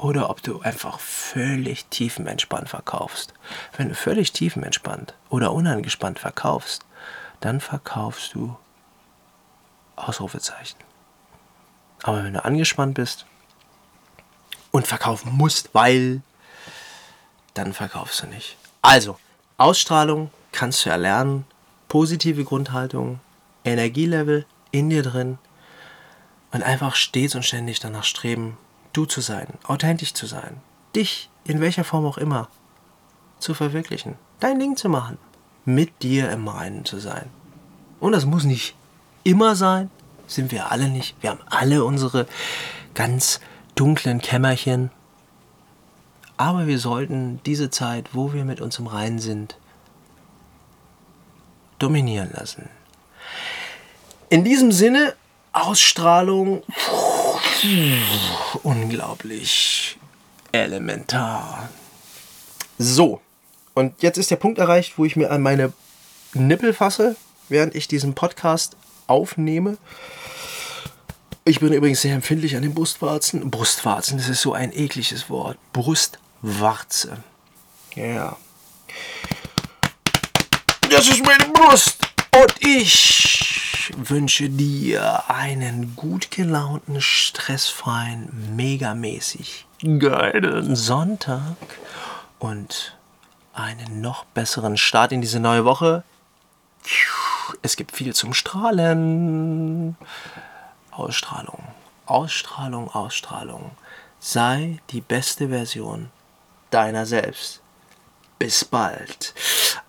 oder 0.00 0.30
ob 0.30 0.42
du 0.42 0.60
einfach 0.60 0.98
völlig 0.98 1.84
tiefenentspannt 1.86 2.70
verkaufst. 2.70 3.34
Wenn 3.76 3.90
du 3.90 3.94
völlig 3.94 4.32
tiefenentspannt 4.32 5.14
oder 5.28 5.52
unangespannt 5.52 6.18
verkaufst, 6.18 6.86
dann 7.40 7.60
verkaufst 7.60 8.34
du 8.34 8.56
Ausrufezeichen. 9.96 10.78
Aber 12.02 12.24
wenn 12.24 12.32
du 12.32 12.44
angespannt 12.44 12.94
bist 12.94 13.26
und 14.70 14.86
verkaufen 14.86 15.32
musst, 15.32 15.74
weil 15.74 16.22
dann 17.52 17.74
verkaufst 17.74 18.22
du 18.22 18.26
nicht. 18.26 18.56
Also, 18.80 19.18
Ausstrahlung 19.58 20.30
kannst 20.52 20.86
du 20.86 20.90
erlernen, 20.90 21.44
positive 21.88 22.44
Grundhaltung, 22.44 23.20
Energielevel 23.64 24.46
in 24.70 24.88
dir 24.88 25.02
drin 25.02 25.36
und 26.52 26.62
einfach 26.62 26.94
stets 26.94 27.34
und 27.34 27.44
ständig 27.44 27.80
danach 27.80 28.04
streben, 28.04 28.56
du 28.92 29.04
zu 29.06 29.20
sein, 29.20 29.46
authentisch 29.64 30.14
zu 30.14 30.26
sein, 30.26 30.60
dich 30.94 31.30
in 31.44 31.60
welcher 31.60 31.84
Form 31.84 32.06
auch 32.06 32.18
immer 32.18 32.48
zu 33.38 33.54
verwirklichen, 33.54 34.16
dein 34.40 34.58
Ding 34.58 34.76
zu 34.76 34.88
machen, 34.88 35.18
mit 35.64 36.02
dir 36.02 36.30
im 36.30 36.48
Reinen 36.48 36.84
zu 36.84 36.98
sein. 36.98 37.30
Und 38.00 38.12
das 38.12 38.24
muss 38.26 38.44
nicht 38.44 38.74
immer 39.24 39.56
sein, 39.56 39.90
sind 40.26 40.52
wir 40.52 40.70
alle 40.70 40.88
nicht. 40.88 41.16
Wir 41.20 41.30
haben 41.30 41.40
alle 41.48 41.84
unsere 41.84 42.26
ganz 42.94 43.40
dunklen 43.74 44.20
Kämmerchen. 44.20 44.90
Aber 46.36 46.66
wir 46.66 46.78
sollten 46.78 47.40
diese 47.44 47.70
Zeit, 47.70 48.14
wo 48.14 48.32
wir 48.32 48.44
mit 48.44 48.60
uns 48.60 48.78
im 48.78 48.86
Reinen 48.86 49.18
sind, 49.18 49.56
dominieren 51.78 52.30
lassen. 52.32 52.68
In 54.30 54.44
diesem 54.44 54.72
Sinne, 54.72 55.14
Ausstrahlung, 55.52 56.62
unglaublich 58.62 59.98
elementar. 60.52 61.68
So, 62.78 63.20
und 63.74 64.02
jetzt 64.02 64.18
ist 64.18 64.30
der 64.30 64.36
Punkt 64.36 64.58
erreicht, 64.58 64.94
wo 64.96 65.04
ich 65.04 65.16
mir 65.16 65.30
an 65.30 65.42
meine 65.42 65.72
Nippel 66.34 66.72
fasse, 66.72 67.16
während 67.48 67.74
ich 67.74 67.88
diesen 67.88 68.14
Podcast 68.14 68.76
aufnehme. 69.06 69.78
Ich 71.44 71.60
bin 71.60 71.72
übrigens 71.72 72.02
sehr 72.02 72.14
empfindlich 72.14 72.56
an 72.56 72.62
den 72.62 72.74
Brustwarzen. 72.74 73.50
Brustwarzen, 73.50 74.18
das 74.18 74.28
ist 74.28 74.42
so 74.42 74.52
ein 74.52 74.72
ekliges 74.72 75.30
Wort. 75.30 75.58
Brustwarze. 75.72 77.22
Ja. 77.94 78.36
Das 80.90 81.08
ist 81.08 81.24
meine 81.24 81.52
Brust. 81.52 81.98
Und 82.34 82.54
ich 82.60 83.49
wünsche 84.08 84.48
dir 84.48 85.24
einen 85.28 85.94
gut 85.96 86.30
gelaunten, 86.30 87.00
stressfreien, 87.00 88.54
megamäßig 88.56 89.66
geilen 89.98 90.76
Sonntag 90.76 91.56
und 92.38 92.96
einen 93.52 94.00
noch 94.00 94.24
besseren 94.26 94.76
Start 94.76 95.12
in 95.12 95.20
diese 95.20 95.40
neue 95.40 95.64
Woche. 95.64 96.04
Es 97.62 97.76
gibt 97.76 97.92
viel 97.92 98.14
zum 98.14 98.32
Strahlen. 98.32 99.96
Ausstrahlung, 100.90 101.62
Ausstrahlung, 102.06 102.90
Ausstrahlung. 102.90 103.72
Sei 104.18 104.78
die 104.90 105.00
beste 105.00 105.48
Version 105.48 106.10
deiner 106.70 107.06
selbst. 107.06 107.60
Bis 108.38 108.64
bald. 108.64 109.34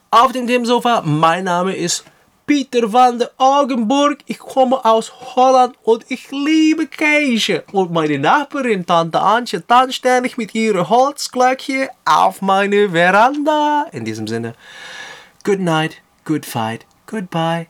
Auf 0.10 0.32
dem 0.32 0.48
Themensofa, 0.48 1.02
mein 1.06 1.46
Name 1.46 1.76
ist 1.76 2.04
Peter 2.52 2.92
van 2.92 3.18
der 3.18 3.32
Augenburg. 3.38 4.18
Ich 4.26 4.38
komme 4.38 4.84
aus 4.84 5.10
Holland 5.36 5.74
und 5.84 6.04
ich 6.10 6.30
liebe 6.32 6.86
Käse. 6.86 7.64
Und 7.72 7.94
meine 7.94 8.20
Nachbarin 8.20 8.86
Tante 8.86 9.22
Antje 9.22 9.66
tanzt 9.66 9.96
ständig 9.96 10.38
mit 10.38 10.54
ihrem 10.54 10.90
Holzglöckchen 10.90 11.88
auf 12.04 12.42
meine 12.42 12.90
Veranda. 12.90 13.86
In 13.94 14.04
diesem 14.04 14.28
Sinne, 14.28 14.54
good 15.46 15.62
night, 15.62 16.02
good 16.26 16.46
fight, 16.46 16.86
goodbye. 17.08 17.68